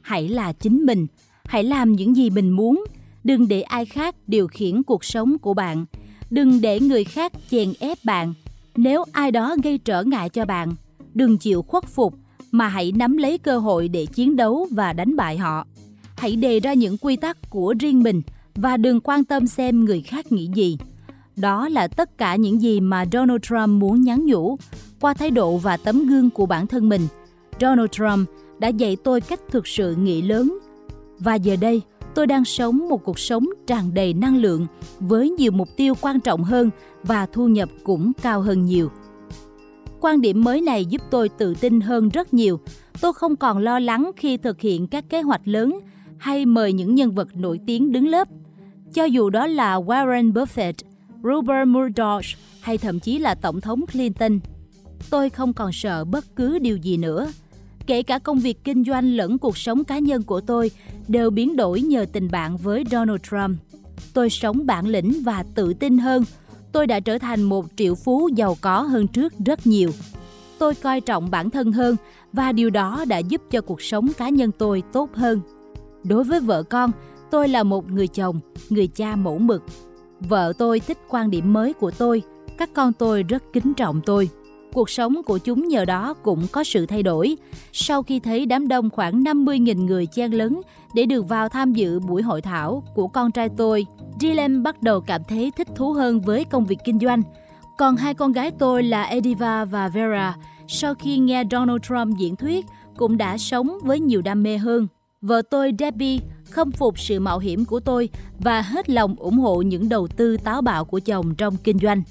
Hãy 0.00 0.28
là 0.28 0.52
chính 0.52 0.86
mình, 0.86 1.06
hãy 1.44 1.64
làm 1.64 1.92
những 1.92 2.16
gì 2.16 2.30
mình 2.30 2.50
muốn, 2.50 2.84
đừng 3.24 3.48
để 3.48 3.62
ai 3.62 3.84
khác 3.84 4.14
điều 4.26 4.48
khiển 4.48 4.82
cuộc 4.82 5.04
sống 5.04 5.38
của 5.38 5.54
bạn, 5.54 5.84
đừng 6.30 6.60
để 6.60 6.80
người 6.80 7.04
khác 7.04 7.32
chèn 7.50 7.72
ép 7.80 7.98
bạn. 8.04 8.34
Nếu 8.76 9.04
ai 9.12 9.30
đó 9.30 9.56
gây 9.64 9.78
trở 9.78 10.02
ngại 10.02 10.28
cho 10.28 10.44
bạn, 10.44 10.74
đừng 11.14 11.38
chịu 11.38 11.62
khuất 11.62 11.84
phục 11.84 12.14
mà 12.50 12.68
hãy 12.68 12.92
nắm 12.92 13.16
lấy 13.16 13.38
cơ 13.38 13.58
hội 13.58 13.88
để 13.88 14.06
chiến 14.06 14.36
đấu 14.36 14.68
và 14.70 14.92
đánh 14.92 15.16
bại 15.16 15.38
họ. 15.38 15.66
Hãy 16.16 16.36
đề 16.36 16.60
ra 16.60 16.72
những 16.72 16.98
quy 16.98 17.16
tắc 17.16 17.50
của 17.50 17.74
riêng 17.80 18.02
mình 18.02 18.22
và 18.54 18.76
đừng 18.76 19.00
quan 19.00 19.24
tâm 19.24 19.46
xem 19.46 19.84
người 19.84 20.00
khác 20.00 20.32
nghĩ 20.32 20.48
gì. 20.54 20.78
Đó 21.40 21.68
là 21.68 21.88
tất 21.88 22.18
cả 22.18 22.36
những 22.36 22.62
gì 22.62 22.80
mà 22.80 23.04
Donald 23.12 23.42
Trump 23.42 23.68
muốn 23.68 24.02
nhắn 24.02 24.26
nhủ 24.26 24.56
qua 25.00 25.14
thái 25.14 25.30
độ 25.30 25.56
và 25.56 25.76
tấm 25.76 26.06
gương 26.06 26.30
của 26.30 26.46
bản 26.46 26.66
thân 26.66 26.88
mình. 26.88 27.02
Donald 27.60 27.90
Trump 27.90 28.28
đã 28.58 28.68
dạy 28.68 28.96
tôi 29.04 29.20
cách 29.20 29.40
thực 29.50 29.66
sự 29.66 29.94
nghĩ 29.94 30.22
lớn. 30.22 30.58
Và 31.18 31.34
giờ 31.34 31.56
đây, 31.60 31.82
tôi 32.14 32.26
đang 32.26 32.44
sống 32.44 32.88
một 32.88 33.04
cuộc 33.04 33.18
sống 33.18 33.46
tràn 33.66 33.94
đầy 33.94 34.14
năng 34.14 34.36
lượng 34.36 34.66
với 35.00 35.30
nhiều 35.30 35.52
mục 35.52 35.68
tiêu 35.76 35.94
quan 36.00 36.20
trọng 36.20 36.44
hơn 36.44 36.70
và 37.02 37.26
thu 37.26 37.48
nhập 37.48 37.68
cũng 37.84 38.12
cao 38.22 38.40
hơn 38.40 38.64
nhiều. 38.64 38.90
Quan 40.00 40.20
điểm 40.20 40.44
mới 40.44 40.60
này 40.60 40.84
giúp 40.84 41.02
tôi 41.10 41.28
tự 41.28 41.54
tin 41.54 41.80
hơn 41.80 42.08
rất 42.08 42.34
nhiều. 42.34 42.60
Tôi 43.00 43.12
không 43.12 43.36
còn 43.36 43.58
lo 43.58 43.78
lắng 43.78 44.10
khi 44.16 44.36
thực 44.36 44.60
hiện 44.60 44.86
các 44.86 45.04
kế 45.08 45.22
hoạch 45.22 45.48
lớn 45.48 45.78
hay 46.18 46.46
mời 46.46 46.72
những 46.72 46.94
nhân 46.94 47.10
vật 47.10 47.28
nổi 47.36 47.60
tiếng 47.66 47.92
đứng 47.92 48.06
lớp. 48.08 48.28
Cho 48.94 49.04
dù 49.04 49.30
đó 49.30 49.46
là 49.46 49.76
Warren 49.76 50.32
Buffett, 50.32 50.72
Rupert 51.22 51.68
Murdoch 51.68 52.24
hay 52.60 52.78
thậm 52.78 53.00
chí 53.00 53.18
là 53.18 53.34
Tổng 53.34 53.60
thống 53.60 53.86
Clinton. 53.92 54.38
Tôi 55.10 55.30
không 55.30 55.52
còn 55.52 55.72
sợ 55.72 56.04
bất 56.04 56.24
cứ 56.36 56.58
điều 56.58 56.76
gì 56.76 56.96
nữa. 56.96 57.32
Kể 57.86 58.02
cả 58.02 58.18
công 58.18 58.38
việc 58.38 58.64
kinh 58.64 58.84
doanh 58.84 59.16
lẫn 59.16 59.38
cuộc 59.38 59.58
sống 59.58 59.84
cá 59.84 59.98
nhân 59.98 60.22
của 60.22 60.40
tôi 60.40 60.70
đều 61.08 61.30
biến 61.30 61.56
đổi 61.56 61.80
nhờ 61.80 62.06
tình 62.12 62.30
bạn 62.30 62.56
với 62.56 62.84
Donald 62.90 63.20
Trump. 63.30 63.58
Tôi 64.14 64.30
sống 64.30 64.66
bản 64.66 64.86
lĩnh 64.86 65.22
và 65.24 65.44
tự 65.54 65.74
tin 65.74 65.98
hơn. 65.98 66.24
Tôi 66.72 66.86
đã 66.86 67.00
trở 67.00 67.18
thành 67.18 67.42
một 67.42 67.66
triệu 67.76 67.94
phú 67.94 68.28
giàu 68.34 68.56
có 68.60 68.82
hơn 68.82 69.08
trước 69.08 69.32
rất 69.46 69.66
nhiều. 69.66 69.90
Tôi 70.58 70.74
coi 70.74 71.00
trọng 71.00 71.30
bản 71.30 71.50
thân 71.50 71.72
hơn 71.72 71.96
và 72.32 72.52
điều 72.52 72.70
đó 72.70 73.04
đã 73.08 73.18
giúp 73.18 73.42
cho 73.50 73.60
cuộc 73.60 73.82
sống 73.82 74.08
cá 74.18 74.28
nhân 74.28 74.50
tôi 74.58 74.82
tốt 74.92 75.14
hơn. 75.14 75.40
Đối 76.04 76.24
với 76.24 76.40
vợ 76.40 76.62
con, 76.62 76.90
tôi 77.30 77.48
là 77.48 77.62
một 77.62 77.90
người 77.90 78.06
chồng, 78.06 78.40
người 78.70 78.86
cha 78.86 79.16
mẫu 79.16 79.38
mực. 79.38 79.62
Vợ 80.20 80.52
tôi 80.58 80.80
thích 80.80 80.98
quan 81.08 81.30
điểm 81.30 81.52
mới 81.52 81.72
của 81.72 81.90
tôi, 81.90 82.22
các 82.58 82.70
con 82.74 82.92
tôi 82.92 83.22
rất 83.22 83.42
kính 83.52 83.74
trọng 83.74 84.00
tôi. 84.06 84.28
Cuộc 84.72 84.90
sống 84.90 85.22
của 85.22 85.38
chúng 85.38 85.68
nhờ 85.68 85.84
đó 85.84 86.14
cũng 86.22 86.46
có 86.52 86.64
sự 86.64 86.86
thay 86.86 87.02
đổi. 87.02 87.36
Sau 87.72 88.02
khi 88.02 88.20
thấy 88.20 88.46
đám 88.46 88.68
đông 88.68 88.90
khoảng 88.90 89.22
50.000 89.22 89.84
người 89.84 90.06
chen 90.06 90.32
lấn 90.32 90.56
để 90.94 91.06
được 91.06 91.28
vào 91.28 91.48
tham 91.48 91.72
dự 91.72 92.00
buổi 92.00 92.22
hội 92.22 92.42
thảo 92.42 92.82
của 92.94 93.08
con 93.08 93.32
trai 93.32 93.48
tôi, 93.48 93.86
Dylan 94.20 94.62
bắt 94.62 94.82
đầu 94.82 95.00
cảm 95.00 95.22
thấy 95.28 95.52
thích 95.56 95.68
thú 95.74 95.92
hơn 95.92 96.20
với 96.20 96.44
công 96.44 96.66
việc 96.66 96.78
kinh 96.84 96.98
doanh. 96.98 97.22
Còn 97.78 97.96
hai 97.96 98.14
con 98.14 98.32
gái 98.32 98.50
tôi 98.50 98.82
là 98.82 99.02
Ediva 99.02 99.64
và 99.64 99.88
Vera, 99.88 100.36
sau 100.68 100.94
khi 100.94 101.18
nghe 101.18 101.44
Donald 101.50 101.82
Trump 101.82 102.18
diễn 102.18 102.36
thuyết, 102.36 102.66
cũng 102.96 103.16
đã 103.16 103.38
sống 103.38 103.78
với 103.82 104.00
nhiều 104.00 104.22
đam 104.22 104.42
mê 104.42 104.58
hơn. 104.58 104.88
Vợ 105.20 105.42
tôi 105.50 105.72
Debbie 105.78 106.20
khâm 106.50 106.72
phục 106.72 106.98
sự 106.98 107.20
mạo 107.20 107.38
hiểm 107.38 107.64
của 107.64 107.80
tôi 107.80 108.08
và 108.38 108.62
hết 108.62 108.90
lòng 108.90 109.14
ủng 109.18 109.38
hộ 109.38 109.62
những 109.62 109.88
đầu 109.88 110.08
tư 110.08 110.36
táo 110.36 110.62
bạo 110.62 110.84
của 110.84 111.00
chồng 111.00 111.34
trong 111.34 111.56
kinh 111.56 111.78
doanh. 111.78 112.02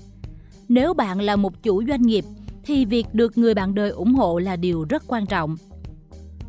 Nếu 0.70 0.94
bạn 0.94 1.22
là 1.22 1.36
một 1.36 1.64
chủ 1.64 1.84
doanh 1.88 2.02
nghiệp 2.02 2.26
thì 2.66 2.86
việc 2.86 3.14
được 3.14 3.38
người 3.38 3.54
bạn 3.54 3.76
đời 3.76 3.90
ủng 3.90 4.16
hộ 4.16 4.40
là 4.40 4.56
điều 4.56 4.86
rất 4.90 5.04
quan 5.08 5.26
trọng. 5.26 5.58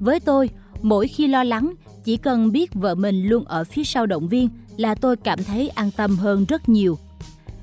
Với 0.00 0.20
tôi, 0.20 0.50
mỗi 0.82 1.08
khi 1.08 1.28
lo 1.28 1.44
lắng, 1.44 1.74
chỉ 2.04 2.16
cần 2.16 2.52
biết 2.52 2.74
vợ 2.74 2.94
mình 2.94 3.28
luôn 3.28 3.44
ở 3.44 3.64
phía 3.64 3.84
sau 3.84 4.06
động 4.06 4.28
viên 4.28 4.48
là 4.76 4.94
tôi 4.94 5.16
cảm 5.16 5.44
thấy 5.44 5.68
an 5.68 5.90
tâm 5.96 6.16
hơn 6.16 6.44
rất 6.48 6.68
nhiều. 6.68 6.98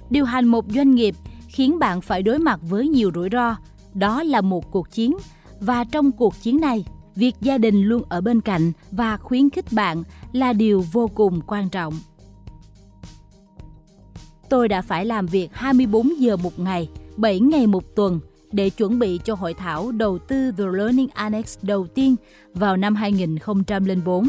Điều 0.09 0.25
hành 0.25 0.45
một 0.45 0.65
doanh 0.75 0.95
nghiệp 0.95 1.15
khiến 1.47 1.79
bạn 1.79 2.01
phải 2.01 2.23
đối 2.23 2.39
mặt 2.39 2.59
với 2.69 2.87
nhiều 2.87 3.11
rủi 3.15 3.29
ro, 3.31 3.55
đó 3.93 4.23
là 4.23 4.41
một 4.41 4.71
cuộc 4.71 4.91
chiến 4.91 5.17
và 5.59 5.83
trong 5.83 6.11
cuộc 6.11 6.33
chiến 6.41 6.61
này, 6.61 6.85
việc 7.15 7.35
gia 7.41 7.57
đình 7.57 7.81
luôn 7.81 8.03
ở 8.09 8.21
bên 8.21 8.41
cạnh 8.41 8.71
và 8.91 9.17
khuyến 9.17 9.49
khích 9.49 9.65
bạn 9.71 10.03
là 10.33 10.53
điều 10.53 10.85
vô 10.91 11.07
cùng 11.15 11.41
quan 11.47 11.69
trọng. 11.69 11.93
Tôi 14.49 14.67
đã 14.67 14.81
phải 14.81 15.05
làm 15.05 15.25
việc 15.25 15.49
24 15.53 16.21
giờ 16.21 16.37
một 16.37 16.59
ngày, 16.59 16.89
7 17.17 17.39
ngày 17.39 17.67
một 17.67 17.95
tuần 17.95 18.19
để 18.51 18.69
chuẩn 18.69 18.99
bị 18.99 19.19
cho 19.23 19.35
hội 19.35 19.53
thảo 19.53 19.91
đầu 19.91 20.17
tư 20.17 20.51
The 20.57 20.63
Learning 20.73 21.07
Annex 21.13 21.57
đầu 21.61 21.87
tiên 21.87 22.15
vào 22.53 22.77
năm 22.77 22.95
2004. 22.95 24.27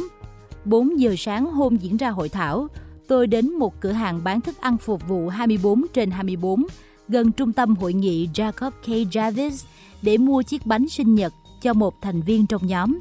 4 0.64 1.00
giờ 1.00 1.14
sáng 1.18 1.46
hôm 1.46 1.76
diễn 1.76 1.96
ra 1.96 2.10
hội 2.10 2.28
thảo, 2.28 2.68
tôi 3.08 3.26
đến 3.26 3.52
một 3.52 3.80
cửa 3.80 3.92
hàng 3.92 4.24
bán 4.24 4.40
thức 4.40 4.56
ăn 4.60 4.78
phục 4.78 5.08
vụ 5.08 5.28
24 5.28 5.86
trên 5.92 6.10
24 6.10 6.66
gần 7.08 7.32
trung 7.32 7.52
tâm 7.52 7.76
hội 7.76 7.92
nghị 7.92 8.28
Jacob 8.34 8.70
K. 8.70 8.86
Jarvis 8.86 9.64
để 10.02 10.18
mua 10.18 10.42
chiếc 10.42 10.66
bánh 10.66 10.88
sinh 10.88 11.14
nhật 11.14 11.32
cho 11.60 11.72
một 11.72 12.02
thành 12.02 12.22
viên 12.22 12.46
trong 12.46 12.66
nhóm. 12.66 12.98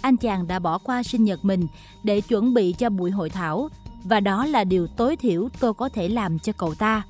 Anh 0.00 0.16
chàng 0.16 0.48
đã 0.48 0.58
bỏ 0.58 0.78
qua 0.78 1.02
sinh 1.02 1.24
nhật 1.24 1.44
mình 1.44 1.66
để 2.02 2.20
chuẩn 2.20 2.54
bị 2.54 2.74
cho 2.78 2.90
buổi 2.90 3.10
hội 3.10 3.30
thảo 3.30 3.68
và 4.04 4.20
đó 4.20 4.46
là 4.46 4.64
điều 4.64 4.86
tối 4.86 5.16
thiểu 5.16 5.48
tôi 5.60 5.74
có 5.74 5.88
thể 5.88 6.08
làm 6.08 6.38
cho 6.38 6.52
cậu 6.52 6.74
ta. 6.74 7.02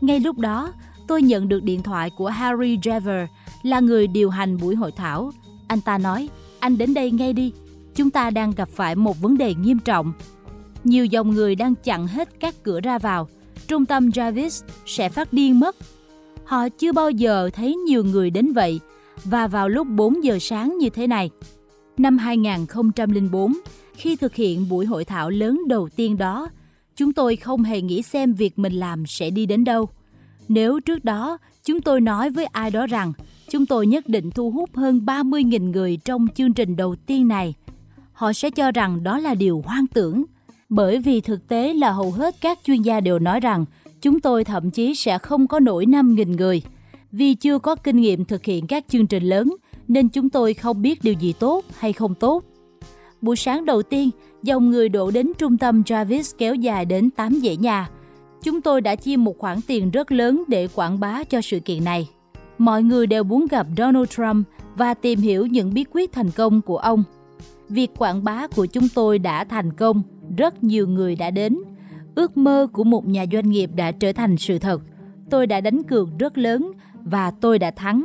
Ngay 0.00 0.20
lúc 0.20 0.38
đó, 0.38 0.72
tôi 1.06 1.22
nhận 1.22 1.48
được 1.48 1.62
điện 1.62 1.82
thoại 1.82 2.10
của 2.10 2.28
Harry 2.28 2.78
Driver, 2.82 3.28
là 3.62 3.80
người 3.80 4.06
điều 4.06 4.30
hành 4.30 4.58
buổi 4.58 4.74
hội 4.74 4.92
thảo. 4.92 5.32
Anh 5.68 5.80
ta 5.80 5.98
nói, 5.98 6.28
anh 6.60 6.78
đến 6.78 6.94
đây 6.94 7.10
ngay 7.10 7.32
đi, 7.32 7.52
chúng 7.94 8.10
ta 8.10 8.30
đang 8.30 8.50
gặp 8.50 8.68
phải 8.68 8.94
một 8.94 9.20
vấn 9.20 9.38
đề 9.38 9.54
nghiêm 9.54 9.78
trọng. 9.78 10.12
Nhiều 10.84 11.04
dòng 11.04 11.30
người 11.30 11.54
đang 11.54 11.74
chặn 11.74 12.06
hết 12.06 12.40
các 12.40 12.54
cửa 12.62 12.80
ra 12.80 12.98
vào. 12.98 13.28
Trung 13.68 13.86
tâm 13.86 14.08
Jarvis 14.08 14.64
sẽ 14.86 15.08
phát 15.08 15.32
điên 15.32 15.60
mất. 15.60 15.76
Họ 16.44 16.68
chưa 16.68 16.92
bao 16.92 17.10
giờ 17.10 17.50
thấy 17.52 17.74
nhiều 17.74 18.04
người 18.04 18.30
đến 18.30 18.52
vậy 18.52 18.80
và 19.24 19.46
vào 19.46 19.68
lúc 19.68 19.86
4 19.88 20.24
giờ 20.24 20.38
sáng 20.40 20.78
như 20.78 20.90
thế 20.90 21.06
này. 21.06 21.30
Năm 21.98 22.18
2004, 22.18 23.52
khi 23.94 24.16
thực 24.16 24.34
hiện 24.34 24.68
buổi 24.68 24.86
hội 24.86 25.04
thảo 25.04 25.30
lớn 25.30 25.60
đầu 25.68 25.88
tiên 25.96 26.18
đó, 26.18 26.48
chúng 26.96 27.12
tôi 27.12 27.36
không 27.36 27.62
hề 27.62 27.80
nghĩ 27.80 28.02
xem 28.02 28.32
việc 28.32 28.58
mình 28.58 28.72
làm 28.72 29.06
sẽ 29.06 29.30
đi 29.30 29.46
đến 29.46 29.64
đâu. 29.64 29.88
Nếu 30.48 30.80
trước 30.80 31.04
đó 31.04 31.38
chúng 31.64 31.80
tôi 31.80 32.00
nói 32.00 32.30
với 32.30 32.46
ai 32.46 32.70
đó 32.70 32.86
rằng 32.86 33.12
chúng 33.50 33.66
tôi 33.66 33.86
nhất 33.86 34.08
định 34.08 34.30
thu 34.30 34.50
hút 34.50 34.70
hơn 34.76 35.00
30.000 35.06 35.70
người 35.70 35.98
trong 36.04 36.26
chương 36.34 36.52
trình 36.52 36.76
đầu 36.76 36.96
tiên 37.06 37.28
này, 37.28 37.54
họ 38.12 38.32
sẽ 38.32 38.50
cho 38.50 38.72
rằng 38.72 39.02
đó 39.02 39.18
là 39.18 39.34
điều 39.34 39.62
hoang 39.66 39.86
tưởng. 39.86 40.24
Bởi 40.68 40.98
vì 40.98 41.20
thực 41.20 41.48
tế 41.48 41.74
là 41.74 41.92
hầu 41.92 42.12
hết 42.12 42.34
các 42.40 42.58
chuyên 42.64 42.82
gia 42.82 43.00
đều 43.00 43.18
nói 43.18 43.40
rằng 43.40 43.64
chúng 44.00 44.20
tôi 44.20 44.44
thậm 44.44 44.70
chí 44.70 44.94
sẽ 44.94 45.18
không 45.18 45.46
có 45.46 45.60
nổi 45.60 45.86
5.000 45.86 46.36
người. 46.36 46.62
Vì 47.12 47.34
chưa 47.34 47.58
có 47.58 47.74
kinh 47.74 47.96
nghiệm 47.96 48.24
thực 48.24 48.44
hiện 48.44 48.66
các 48.66 48.84
chương 48.88 49.06
trình 49.06 49.24
lớn, 49.24 49.56
nên 49.88 50.08
chúng 50.08 50.30
tôi 50.30 50.54
không 50.54 50.82
biết 50.82 50.98
điều 51.02 51.14
gì 51.14 51.32
tốt 51.32 51.64
hay 51.78 51.92
không 51.92 52.14
tốt. 52.14 52.44
Buổi 53.20 53.36
sáng 53.36 53.64
đầu 53.64 53.82
tiên, 53.82 54.10
dòng 54.42 54.70
người 54.70 54.88
đổ 54.88 55.10
đến 55.10 55.32
trung 55.38 55.58
tâm 55.58 55.84
Travis 55.84 56.30
kéo 56.38 56.54
dài 56.54 56.84
đến 56.84 57.10
8 57.10 57.40
dãy 57.44 57.56
nhà. 57.56 57.90
Chúng 58.42 58.60
tôi 58.60 58.80
đã 58.80 58.94
chi 58.94 59.16
một 59.16 59.38
khoản 59.38 59.58
tiền 59.66 59.90
rất 59.90 60.12
lớn 60.12 60.44
để 60.48 60.68
quảng 60.74 61.00
bá 61.00 61.24
cho 61.24 61.40
sự 61.40 61.60
kiện 61.60 61.84
này. 61.84 62.08
Mọi 62.58 62.82
người 62.82 63.06
đều 63.06 63.24
muốn 63.24 63.46
gặp 63.50 63.66
Donald 63.76 64.08
Trump 64.08 64.46
và 64.76 64.94
tìm 64.94 65.20
hiểu 65.20 65.46
những 65.46 65.74
bí 65.74 65.84
quyết 65.92 66.12
thành 66.12 66.30
công 66.30 66.60
của 66.60 66.78
ông. 66.78 67.04
Việc 67.68 67.90
quảng 67.98 68.24
bá 68.24 68.46
của 68.46 68.66
chúng 68.66 68.88
tôi 68.94 69.18
đã 69.18 69.44
thành 69.44 69.72
công, 69.72 70.02
rất 70.36 70.64
nhiều 70.64 70.88
người 70.88 71.16
đã 71.16 71.30
đến. 71.30 71.58
Ước 72.14 72.36
mơ 72.36 72.66
của 72.72 72.84
một 72.84 73.08
nhà 73.08 73.24
doanh 73.32 73.50
nghiệp 73.50 73.70
đã 73.76 73.92
trở 73.92 74.12
thành 74.12 74.36
sự 74.36 74.58
thật. 74.58 74.82
Tôi 75.30 75.46
đã 75.46 75.60
đánh 75.60 75.82
cược 75.82 76.08
rất 76.18 76.38
lớn 76.38 76.72
và 77.04 77.30
tôi 77.30 77.58
đã 77.58 77.70
thắng. 77.70 78.04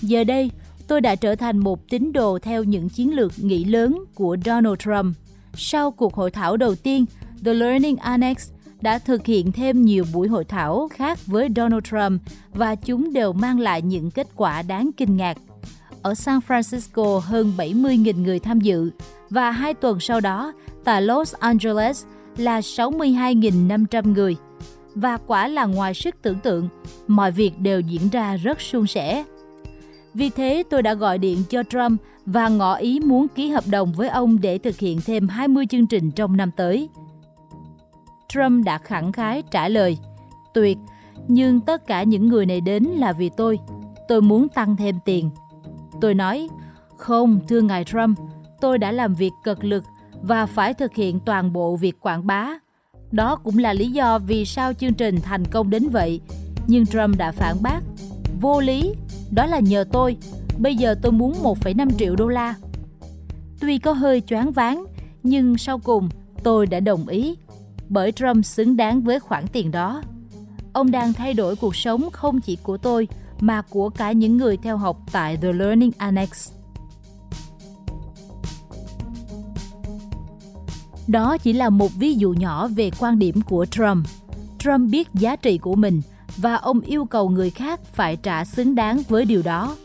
Giờ 0.00 0.24
đây, 0.24 0.50
tôi 0.86 1.00
đã 1.00 1.14
trở 1.14 1.34
thành 1.34 1.58
một 1.58 1.88
tín 1.88 2.12
đồ 2.12 2.38
theo 2.42 2.64
những 2.64 2.88
chiến 2.88 3.14
lược 3.14 3.32
nghĩ 3.36 3.64
lớn 3.64 4.04
của 4.14 4.36
Donald 4.44 4.78
Trump. 4.78 5.16
Sau 5.54 5.90
cuộc 5.90 6.14
hội 6.14 6.30
thảo 6.30 6.56
đầu 6.56 6.74
tiên, 6.74 7.04
The 7.44 7.54
Learning 7.54 7.96
Annex 7.96 8.50
đã 8.80 8.98
thực 8.98 9.26
hiện 9.26 9.52
thêm 9.52 9.84
nhiều 9.84 10.04
buổi 10.12 10.28
hội 10.28 10.44
thảo 10.44 10.88
khác 10.92 11.18
với 11.26 11.48
Donald 11.56 11.84
Trump 11.84 12.22
và 12.54 12.74
chúng 12.74 13.12
đều 13.12 13.32
mang 13.32 13.60
lại 13.60 13.82
những 13.82 14.10
kết 14.10 14.26
quả 14.36 14.62
đáng 14.62 14.90
kinh 14.96 15.16
ngạc. 15.16 15.38
Ở 16.02 16.14
San 16.14 16.38
Francisco 16.48 17.18
hơn 17.18 17.52
70.000 17.56 18.22
người 18.22 18.38
tham 18.38 18.60
dự 18.60 18.90
và 19.30 19.50
hai 19.50 19.74
tuần 19.74 20.00
sau 20.00 20.20
đó 20.20 20.52
tại 20.84 21.02
Los 21.02 21.34
Angeles 21.34 22.04
là 22.36 22.60
62.500 22.60 24.12
người. 24.12 24.36
Và 24.94 25.18
quả 25.26 25.48
là 25.48 25.64
ngoài 25.64 25.94
sức 25.94 26.14
tưởng 26.22 26.38
tượng, 26.38 26.68
mọi 27.06 27.32
việc 27.32 27.58
đều 27.58 27.80
diễn 27.80 28.08
ra 28.08 28.36
rất 28.36 28.60
suôn 28.60 28.86
sẻ. 28.86 29.24
Vì 30.14 30.30
thế 30.30 30.62
tôi 30.70 30.82
đã 30.82 30.94
gọi 30.94 31.18
điện 31.18 31.42
cho 31.48 31.62
Trump 31.62 32.00
và 32.26 32.48
ngỏ 32.48 32.74
ý 32.74 33.00
muốn 33.00 33.26
ký 33.28 33.48
hợp 33.48 33.64
đồng 33.66 33.92
với 33.92 34.08
ông 34.08 34.40
để 34.40 34.58
thực 34.58 34.78
hiện 34.78 35.00
thêm 35.06 35.28
20 35.28 35.66
chương 35.66 35.86
trình 35.86 36.10
trong 36.10 36.36
năm 36.36 36.50
tới. 36.56 36.88
Trump 38.28 38.64
đã 38.64 38.78
khẳng 38.78 39.12
khái 39.12 39.42
trả 39.50 39.68
lời, 39.68 39.98
tuyệt, 40.54 40.78
nhưng 41.28 41.60
tất 41.60 41.86
cả 41.86 42.02
những 42.02 42.28
người 42.28 42.46
này 42.46 42.60
đến 42.60 42.84
là 42.84 43.12
vì 43.12 43.30
tôi. 43.36 43.58
Tôi 44.08 44.22
muốn 44.22 44.48
tăng 44.48 44.76
thêm 44.76 44.98
tiền. 45.04 45.30
Tôi 46.00 46.14
nói, 46.14 46.48
không, 46.96 47.40
thưa 47.48 47.60
ngài 47.60 47.84
Trump, 47.84 48.18
tôi 48.60 48.78
đã 48.78 48.92
làm 48.92 49.14
việc 49.14 49.32
cực 49.44 49.64
lực 49.64 49.84
và 50.22 50.46
phải 50.46 50.74
thực 50.74 50.94
hiện 50.94 51.20
toàn 51.20 51.52
bộ 51.52 51.76
việc 51.76 52.00
quảng 52.00 52.26
bá. 52.26 52.48
Đó 53.12 53.36
cũng 53.36 53.58
là 53.58 53.72
lý 53.72 53.90
do 53.90 54.18
vì 54.18 54.44
sao 54.44 54.72
chương 54.72 54.94
trình 54.94 55.20
thành 55.20 55.44
công 55.44 55.70
đến 55.70 55.88
vậy. 55.88 56.20
Nhưng 56.66 56.86
Trump 56.86 57.18
đã 57.18 57.32
phản 57.32 57.56
bác, 57.62 57.80
vô 58.40 58.60
lý, 58.60 58.94
đó 59.30 59.46
là 59.46 59.60
nhờ 59.60 59.84
tôi, 59.92 60.16
bây 60.58 60.76
giờ 60.76 60.94
tôi 61.02 61.12
muốn 61.12 61.32
1,5 61.42 61.90
triệu 61.98 62.16
đô 62.16 62.28
la. 62.28 62.54
Tuy 63.60 63.78
có 63.78 63.92
hơi 63.92 64.20
choáng 64.20 64.52
váng, 64.52 64.84
nhưng 65.22 65.58
sau 65.58 65.78
cùng 65.78 66.08
tôi 66.42 66.66
đã 66.66 66.80
đồng 66.80 67.08
ý, 67.08 67.36
bởi 67.88 68.12
Trump 68.12 68.44
xứng 68.44 68.76
đáng 68.76 69.02
với 69.02 69.20
khoản 69.20 69.44
tiền 69.52 69.70
đó. 69.70 70.02
Ông 70.72 70.90
đang 70.90 71.12
thay 71.12 71.34
đổi 71.34 71.56
cuộc 71.56 71.76
sống 71.76 72.10
không 72.12 72.40
chỉ 72.40 72.56
của 72.62 72.76
tôi, 72.76 73.08
mà 73.40 73.62
của 73.62 73.90
cả 73.90 74.12
những 74.12 74.36
người 74.36 74.56
theo 74.56 74.76
học 74.76 74.98
tại 75.12 75.36
The 75.36 75.52
Learning 75.52 75.90
Annex. 75.96 76.50
Đó 81.08 81.36
chỉ 81.38 81.52
là 81.52 81.70
một 81.70 81.94
ví 81.98 82.14
dụ 82.14 82.32
nhỏ 82.32 82.68
về 82.68 82.90
quan 82.98 83.18
điểm 83.18 83.40
của 83.40 83.66
Trump. 83.66 84.06
Trump 84.58 84.90
biết 84.90 85.08
giá 85.14 85.36
trị 85.36 85.58
của 85.58 85.74
mình 85.74 86.02
và 86.36 86.54
ông 86.54 86.80
yêu 86.80 87.04
cầu 87.04 87.28
người 87.28 87.50
khác 87.50 87.80
phải 87.94 88.16
trả 88.16 88.44
xứng 88.44 88.74
đáng 88.74 89.02
với 89.08 89.24
điều 89.24 89.42
đó. 89.42 89.76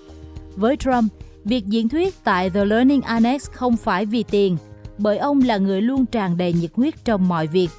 Với 0.56 0.78
Trump, 0.78 1.14
việc 1.44 1.66
diễn 1.66 1.90
thuyết 1.90 2.24
tại 2.24 2.50
The 2.50 2.66
Learning 2.66 3.02
Annex 3.02 3.50
không 3.52 3.78
phải 3.78 4.06
vì 4.06 4.24
tiền, 4.24 4.58
bởi 4.98 5.18
ông 5.18 5.42
là 5.42 5.58
người 5.58 5.82
luôn 5.82 6.06
tràn 6.06 6.38
đầy 6.38 6.54
nhiệt 6.54 6.72
huyết 6.76 7.06
trong 7.06 7.28
mọi 7.28 7.48
việc. 7.48 7.70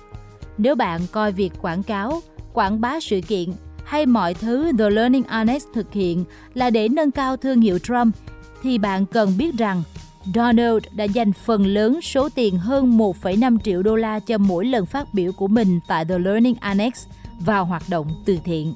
Nếu 0.58 0.74
bạn 0.74 1.00
coi 1.12 1.32
việc 1.32 1.52
quảng 1.62 1.82
cáo, 1.82 2.20
quảng 2.52 2.80
bá 2.80 3.00
sự 3.00 3.20
kiện 3.20 3.48
hay 3.84 4.06
mọi 4.06 4.34
thứ 4.34 4.72
The 4.78 4.90
Learning 4.90 5.24
Annex 5.24 5.64
thực 5.74 5.92
hiện 5.92 6.24
là 6.54 6.70
để 6.70 6.88
nâng 6.88 7.10
cao 7.10 7.36
thương 7.36 7.60
hiệu 7.60 7.78
Trump, 7.78 8.16
thì 8.62 8.78
bạn 8.78 9.06
cần 9.06 9.32
biết 9.38 9.54
rằng 9.58 9.82
Donald 10.34 10.84
đã 10.92 11.04
dành 11.04 11.32
phần 11.32 11.66
lớn 11.66 12.00
số 12.02 12.28
tiền 12.28 12.58
hơn 12.58 12.98
1,5 12.98 13.58
triệu 13.58 13.82
đô 13.82 13.96
la 13.96 14.18
cho 14.18 14.38
mỗi 14.38 14.64
lần 14.64 14.86
phát 14.86 15.14
biểu 15.14 15.32
của 15.32 15.48
mình 15.48 15.80
tại 15.86 16.04
The 16.04 16.18
Learning 16.18 16.54
Annex 16.60 17.06
vào 17.40 17.64
hoạt 17.64 17.82
động 17.88 18.06
từ 18.24 18.38
thiện. 18.44 18.74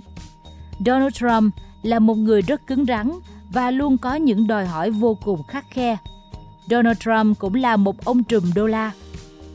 Donald 0.87 1.15
Trump 1.15 1.55
là 1.83 1.99
một 1.99 2.15
người 2.15 2.43
rất 2.43 2.67
cứng 2.67 2.85
rắn 2.85 3.11
và 3.53 3.71
luôn 3.71 3.99
có 3.99 4.15
những 4.15 4.47
đòi 4.47 4.67
hỏi 4.67 4.91
vô 4.91 5.19
cùng 5.25 5.43
khắc 5.43 5.71
khe. 5.71 5.97
Donald 6.71 6.99
Trump 6.99 7.39
cũng 7.39 7.55
là 7.55 7.77
một 7.77 8.05
ông 8.05 8.25
trùm 8.25 8.45
đô 8.55 8.67
la. 8.67 8.93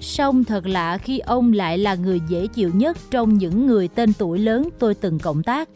Song 0.01 0.43
thật 0.43 0.67
lạ 0.67 0.97
khi 0.97 1.19
ông 1.19 1.53
lại 1.53 1.77
là 1.77 1.95
người 1.95 2.21
dễ 2.29 2.47
chịu 2.47 2.71
nhất 2.73 2.97
trong 3.11 3.37
những 3.37 3.67
người 3.67 3.87
tên 3.87 4.13
tuổi 4.13 4.39
lớn 4.39 4.69
tôi 4.79 4.93
từng 4.93 5.19
cộng 5.19 5.43
tác. 5.43 5.69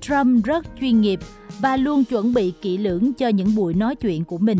Trump 0.00 0.44
rất 0.44 0.66
chuyên 0.80 1.00
nghiệp 1.00 1.20
và 1.58 1.76
luôn 1.76 2.04
chuẩn 2.04 2.34
bị 2.34 2.52
kỹ 2.62 2.78
lưỡng 2.78 3.12
cho 3.12 3.28
những 3.28 3.54
buổi 3.54 3.74
nói 3.74 3.96
chuyện 3.96 4.24
của 4.24 4.38
mình. 4.38 4.58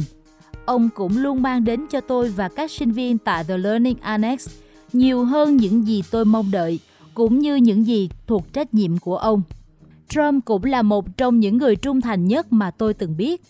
Ông 0.66 0.88
cũng 0.94 1.18
luôn 1.18 1.42
mang 1.42 1.64
đến 1.64 1.86
cho 1.90 2.00
tôi 2.00 2.28
và 2.28 2.48
các 2.48 2.70
sinh 2.70 2.92
viên 2.92 3.18
tại 3.18 3.44
The 3.44 3.58
Learning 3.58 3.96
Annex 4.00 4.48
nhiều 4.92 5.24
hơn 5.24 5.56
những 5.56 5.86
gì 5.86 6.02
tôi 6.10 6.24
mong 6.24 6.50
đợi, 6.50 6.80
cũng 7.14 7.38
như 7.38 7.56
những 7.56 7.86
gì 7.86 8.08
thuộc 8.26 8.52
trách 8.52 8.74
nhiệm 8.74 8.98
của 8.98 9.16
ông. 9.16 9.42
Trump 10.08 10.44
cũng 10.44 10.64
là 10.64 10.82
một 10.82 11.16
trong 11.16 11.40
những 11.40 11.58
người 11.58 11.76
trung 11.76 12.00
thành 12.00 12.28
nhất 12.28 12.52
mà 12.52 12.70
tôi 12.70 12.94
từng 12.94 13.16
biết. 13.16 13.42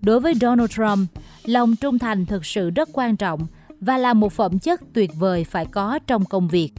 Đối 0.00 0.20
với 0.20 0.34
Donald 0.40 0.70
Trump, 0.70 1.08
lòng 1.44 1.76
trung 1.76 1.98
thành 1.98 2.26
thực 2.26 2.46
sự 2.46 2.70
rất 2.70 2.88
quan 2.92 3.16
trọng 3.16 3.46
và 3.80 3.98
là 3.98 4.14
một 4.14 4.32
phẩm 4.32 4.58
chất 4.58 4.80
tuyệt 4.92 5.10
vời 5.18 5.44
phải 5.44 5.66
có 5.66 5.98
trong 6.06 6.24
công 6.24 6.48
việc. 6.48 6.72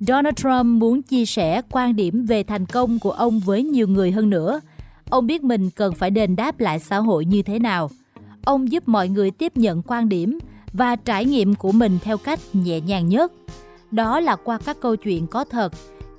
Donald 0.00 0.36
Trump 0.36 0.64
muốn 0.64 1.02
chia 1.02 1.26
sẻ 1.26 1.62
quan 1.70 1.96
điểm 1.96 2.26
về 2.26 2.42
thành 2.42 2.66
công 2.66 2.98
của 2.98 3.10
ông 3.10 3.40
với 3.40 3.62
nhiều 3.62 3.88
người 3.88 4.12
hơn 4.12 4.30
nữa. 4.30 4.60
Ông 5.10 5.26
biết 5.26 5.42
mình 5.42 5.70
cần 5.70 5.94
phải 5.94 6.10
đền 6.10 6.36
đáp 6.36 6.60
lại 6.60 6.78
xã 6.78 6.98
hội 6.98 7.24
như 7.24 7.42
thế 7.42 7.58
nào. 7.58 7.90
Ông 8.44 8.72
giúp 8.72 8.88
mọi 8.88 9.08
người 9.08 9.30
tiếp 9.30 9.56
nhận 9.56 9.82
quan 9.82 10.08
điểm 10.08 10.38
và 10.72 10.96
trải 10.96 11.24
nghiệm 11.24 11.54
của 11.54 11.72
mình 11.72 11.98
theo 12.02 12.18
cách 12.18 12.40
nhẹ 12.52 12.80
nhàng 12.80 13.08
nhất. 13.08 13.32
Đó 13.90 14.20
là 14.20 14.36
qua 14.36 14.58
các 14.64 14.76
câu 14.80 14.96
chuyện 14.96 15.26
có 15.26 15.44
thật, 15.44 15.72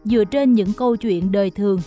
dựa 0.05 0.23
trên 0.23 0.53
những 0.53 0.73
câu 0.73 0.95
chuyện 0.95 1.32
đời 1.32 1.49
thường. 1.49 1.82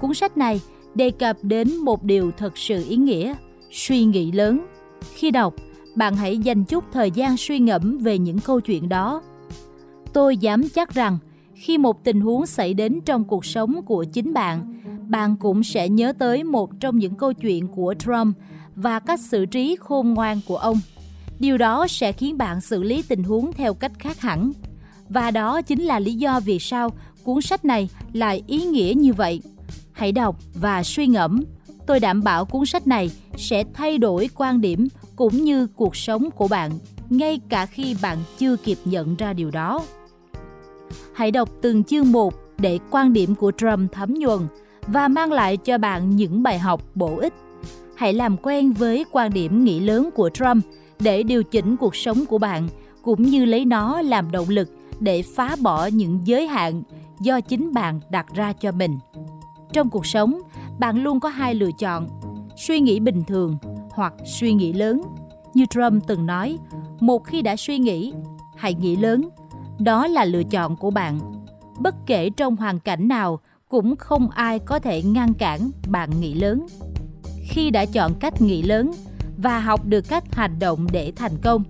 Cuốn 0.00 0.14
sách 0.14 0.36
này 0.36 0.60
đề 0.94 1.10
cập 1.10 1.36
đến 1.42 1.76
một 1.76 2.02
điều 2.04 2.30
thật 2.30 2.58
sự 2.58 2.84
ý 2.88 2.96
nghĩa, 2.96 3.34
suy 3.70 4.04
nghĩ 4.04 4.32
lớn. 4.32 4.66
Khi 5.14 5.30
đọc, 5.30 5.54
bạn 5.94 6.16
hãy 6.16 6.38
dành 6.38 6.64
chút 6.64 6.84
thời 6.92 7.10
gian 7.10 7.36
suy 7.36 7.58
ngẫm 7.58 7.98
về 7.98 8.18
những 8.18 8.38
câu 8.38 8.60
chuyện 8.60 8.88
đó. 8.88 9.22
Tôi 10.12 10.36
dám 10.36 10.68
chắc 10.68 10.94
rằng 10.94 11.18
khi 11.54 11.78
một 11.78 12.04
tình 12.04 12.20
huống 12.20 12.46
xảy 12.46 12.74
đến 12.74 13.00
trong 13.04 13.24
cuộc 13.24 13.44
sống 13.44 13.82
của 13.86 14.04
chính 14.04 14.32
bạn, 14.32 14.80
bạn 15.08 15.36
cũng 15.36 15.62
sẽ 15.62 15.88
nhớ 15.88 16.12
tới 16.18 16.44
một 16.44 16.70
trong 16.80 16.98
những 16.98 17.14
câu 17.14 17.32
chuyện 17.32 17.68
của 17.68 17.94
Trump 17.98 18.36
và 18.76 18.98
cách 18.98 19.20
xử 19.20 19.46
trí 19.46 19.76
khôn 19.80 20.14
ngoan 20.14 20.40
của 20.46 20.56
ông. 20.56 20.80
Điều 21.38 21.58
đó 21.58 21.86
sẽ 21.88 22.12
khiến 22.12 22.38
bạn 22.38 22.60
xử 22.60 22.82
lý 22.82 23.02
tình 23.02 23.24
huống 23.24 23.52
theo 23.52 23.74
cách 23.74 23.92
khác 23.98 24.20
hẳn. 24.20 24.52
Và 25.08 25.30
đó 25.30 25.62
chính 25.62 25.82
là 25.82 25.98
lý 25.98 26.14
do 26.14 26.40
vì 26.40 26.58
sao 26.58 26.90
cuốn 27.24 27.42
sách 27.42 27.64
này 27.64 27.88
lại 28.12 28.42
ý 28.46 28.64
nghĩa 28.64 28.92
như 28.96 29.12
vậy. 29.12 29.40
Hãy 29.92 30.12
đọc 30.12 30.36
và 30.54 30.82
suy 30.82 31.06
ngẫm. 31.06 31.44
Tôi 31.86 32.00
đảm 32.00 32.22
bảo 32.22 32.44
cuốn 32.44 32.66
sách 32.66 32.86
này 32.86 33.10
sẽ 33.36 33.64
thay 33.74 33.98
đổi 33.98 34.28
quan 34.34 34.60
điểm 34.60 34.88
cũng 35.16 35.44
như 35.44 35.66
cuộc 35.66 35.96
sống 35.96 36.30
của 36.30 36.48
bạn, 36.48 36.70
ngay 37.10 37.40
cả 37.48 37.66
khi 37.66 37.96
bạn 38.02 38.18
chưa 38.38 38.56
kịp 38.56 38.78
nhận 38.84 39.16
ra 39.16 39.32
điều 39.32 39.50
đó. 39.50 39.82
Hãy 41.14 41.30
đọc 41.30 41.48
từng 41.62 41.84
chương 41.84 42.12
một 42.12 42.34
để 42.58 42.78
quan 42.90 43.12
điểm 43.12 43.34
của 43.34 43.52
Trump 43.56 43.92
thấm 43.92 44.14
nhuần 44.14 44.40
và 44.86 45.08
mang 45.08 45.32
lại 45.32 45.56
cho 45.56 45.78
bạn 45.78 46.16
những 46.16 46.42
bài 46.42 46.58
học 46.58 46.82
bổ 46.94 47.16
ích. 47.16 47.34
Hãy 48.02 48.12
làm 48.12 48.36
quen 48.42 48.72
với 48.72 49.04
quan 49.12 49.32
điểm 49.32 49.64
nghĩ 49.64 49.80
lớn 49.80 50.10
của 50.14 50.30
Trump 50.30 50.64
để 51.00 51.22
điều 51.22 51.42
chỉnh 51.42 51.76
cuộc 51.76 51.96
sống 51.96 52.26
của 52.26 52.38
bạn 52.38 52.68
cũng 53.02 53.22
như 53.22 53.44
lấy 53.44 53.64
nó 53.64 54.02
làm 54.02 54.30
động 54.30 54.48
lực 54.48 54.68
để 55.00 55.22
phá 55.22 55.56
bỏ 55.60 55.86
những 55.86 56.20
giới 56.24 56.46
hạn 56.46 56.82
do 57.20 57.40
chính 57.40 57.72
bạn 57.72 58.00
đặt 58.10 58.26
ra 58.34 58.52
cho 58.52 58.72
mình. 58.72 58.98
Trong 59.72 59.90
cuộc 59.90 60.06
sống, 60.06 60.40
bạn 60.78 61.02
luôn 61.02 61.20
có 61.20 61.28
hai 61.28 61.54
lựa 61.54 61.70
chọn: 61.78 62.08
suy 62.56 62.80
nghĩ 62.80 63.00
bình 63.00 63.24
thường 63.24 63.56
hoặc 63.90 64.14
suy 64.24 64.52
nghĩ 64.52 64.72
lớn. 64.72 65.02
Như 65.54 65.66
Trump 65.66 66.06
từng 66.06 66.26
nói, 66.26 66.58
một 67.00 67.24
khi 67.24 67.42
đã 67.42 67.56
suy 67.56 67.78
nghĩ, 67.78 68.12
hãy 68.56 68.74
nghĩ 68.74 68.96
lớn. 68.96 69.28
Đó 69.78 70.06
là 70.06 70.24
lựa 70.24 70.44
chọn 70.44 70.76
của 70.76 70.90
bạn. 70.90 71.20
Bất 71.78 71.94
kể 72.06 72.30
trong 72.30 72.56
hoàn 72.56 72.80
cảnh 72.80 73.08
nào, 73.08 73.40
cũng 73.68 73.96
không 73.96 74.30
ai 74.30 74.58
có 74.58 74.78
thể 74.78 75.02
ngăn 75.02 75.34
cản 75.34 75.70
bạn 75.88 76.10
nghĩ 76.20 76.34
lớn. 76.34 76.66
Khi 77.52 77.70
đã 77.70 77.84
chọn 77.84 78.14
cách 78.20 78.42
nghĩ 78.42 78.62
lớn 78.62 78.92
và 79.36 79.60
học 79.60 79.86
được 79.86 80.08
cách 80.08 80.34
hành 80.34 80.58
động 80.58 80.86
để 80.92 81.12
thành 81.16 81.36
công, 81.42 81.64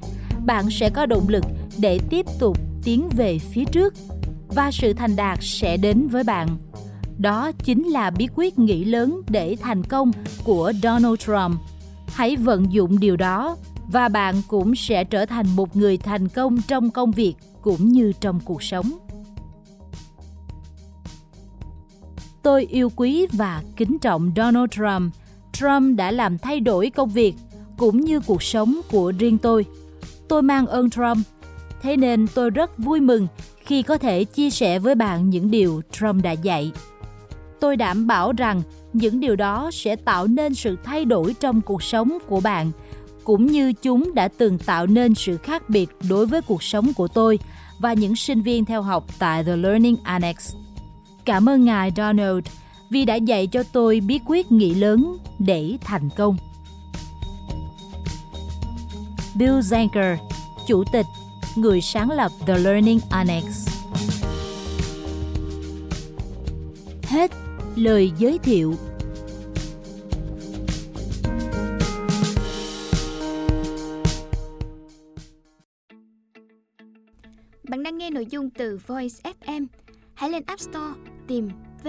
bạn 0.47 0.71
sẽ 0.71 0.91
có 0.91 1.07
động 1.07 1.29
lực 1.29 1.45
để 1.79 2.01
tiếp 2.11 2.27
tục 2.39 2.59
tiến 2.85 3.09
về 3.17 3.39
phía 3.39 3.65
trước 3.65 3.95
và 4.49 4.71
sự 4.71 4.93
thành 4.93 5.17
đạt 5.17 5.39
sẽ 5.43 5.77
đến 5.77 6.09
với 6.09 6.25
bạn. 6.25 6.49
Đó 7.19 7.53
chính 7.53 7.89
là 7.89 8.11
bí 8.11 8.29
quyết 8.35 8.59
nghĩ 8.59 8.85
lớn 8.85 9.23
để 9.31 9.57
thành 9.61 9.85
công 9.85 10.13
của 10.45 10.73
Donald 10.83 11.19
Trump. 11.19 11.61
Hãy 12.07 12.37
vận 12.37 12.73
dụng 12.73 13.01
điều 13.01 13.17
đó 13.17 13.57
và 13.93 14.09
bạn 14.09 14.35
cũng 14.49 14.75
sẽ 14.75 15.05
trở 15.05 15.27
thành 15.27 15.47
một 15.57 15.77
người 15.77 15.97
thành 15.97 16.29
công 16.29 16.63
trong 16.69 16.91
công 16.91 17.11
việc 17.11 17.35
cũng 17.63 17.89
như 17.89 18.13
trong 18.21 18.41
cuộc 18.45 18.63
sống. 18.63 18.91
Tôi 22.43 22.67
yêu 22.71 22.91
quý 22.97 23.27
và 23.33 23.63
kính 23.77 23.99
trọng 23.99 24.31
Donald 24.37 24.71
Trump. 24.71 25.15
Trump 25.53 25.97
đã 25.97 26.11
làm 26.11 26.39
thay 26.39 26.61
đổi 26.61 26.91
công 26.91 27.09
việc 27.09 27.35
cũng 27.77 28.01
như 28.01 28.21
cuộc 28.21 28.43
sống 28.43 28.81
của 28.91 29.13
riêng 29.19 29.39
tôi. 29.39 29.65
Tôi 30.29 30.43
mang 30.43 30.67
ơn 30.67 30.91
Trump, 30.91 31.27
thế 31.83 31.97
nên 31.97 32.27
tôi 32.35 32.51
rất 32.51 32.79
vui 32.79 33.01
mừng 33.01 33.27
khi 33.65 33.83
có 33.83 33.99
thể 33.99 34.25
chia 34.25 34.51
sẻ 34.51 34.79
với 34.79 34.95
bạn 34.95 35.31
những 35.31 35.51
điều 35.51 35.83
Trump 35.93 36.23
đã 36.23 36.33
dạy. 36.33 36.73
Tôi 37.61 37.77
đảm 37.77 38.07
bảo 38.07 38.33
rằng 38.33 38.63
những 38.93 39.21
điều 39.21 39.37
đó 39.37 39.71
sẽ 39.73 39.97
tạo 39.97 40.27
nên 40.27 40.55
sự 40.55 40.77
thay 40.85 41.05
đổi 41.05 41.35
trong 41.41 41.61
cuộc 41.61 41.83
sống 41.83 42.19
của 42.29 42.41
bạn 42.41 42.71
cũng 43.25 43.47
như 43.47 43.73
chúng 43.73 44.15
đã 44.15 44.29
từng 44.29 44.59
tạo 44.59 44.87
nên 44.87 45.15
sự 45.15 45.37
khác 45.37 45.71
biệt 45.71 45.91
đối 46.09 46.27
với 46.27 46.43
cuộc 46.43 46.63
sống 46.63 46.93
của 46.95 47.09
tôi 47.09 47.39
và 47.79 47.93
những 47.93 48.17
sinh 48.17 48.43
viên 48.43 48.65
theo 48.65 48.83
học 48.83 49.05
tại 49.19 49.45
The 49.45 49.57
Learning 49.57 49.97
Annex. 50.03 50.55
Cảm 51.25 51.49
ơn 51.49 51.65
ngài 51.65 51.93
Donald 51.97 52.45
vì 52.93 53.05
đã 53.05 53.15
dạy 53.15 53.47
cho 53.47 53.63
tôi 53.73 54.01
bí 54.01 54.21
quyết 54.27 54.53
nghĩ 54.53 54.75
lớn 54.75 55.17
để 55.39 55.77
thành 55.81 56.09
công. 56.17 56.37
Bill 59.35 59.53
Zanker, 59.53 60.17
Chủ 60.67 60.85
tịch, 60.93 61.07
người 61.57 61.81
sáng 61.81 62.11
lập 62.11 62.33
The 62.47 62.59
Learning 62.59 62.99
Annex. 63.11 63.69
Hết 67.03 67.31
lời 67.77 68.13
giới 68.19 68.39
thiệu 68.39 68.75
Bạn 77.69 77.83
đang 77.83 77.99
nghe 77.99 78.11
nội 78.11 78.27
dung 78.27 78.51
từ 78.51 78.79
Voice 78.87 79.33
FM. 79.47 79.67
Hãy 80.15 80.31
lên 80.31 80.43
App 80.47 80.61
Store 80.61 80.95
tìm 81.29 81.49
V 81.85 81.89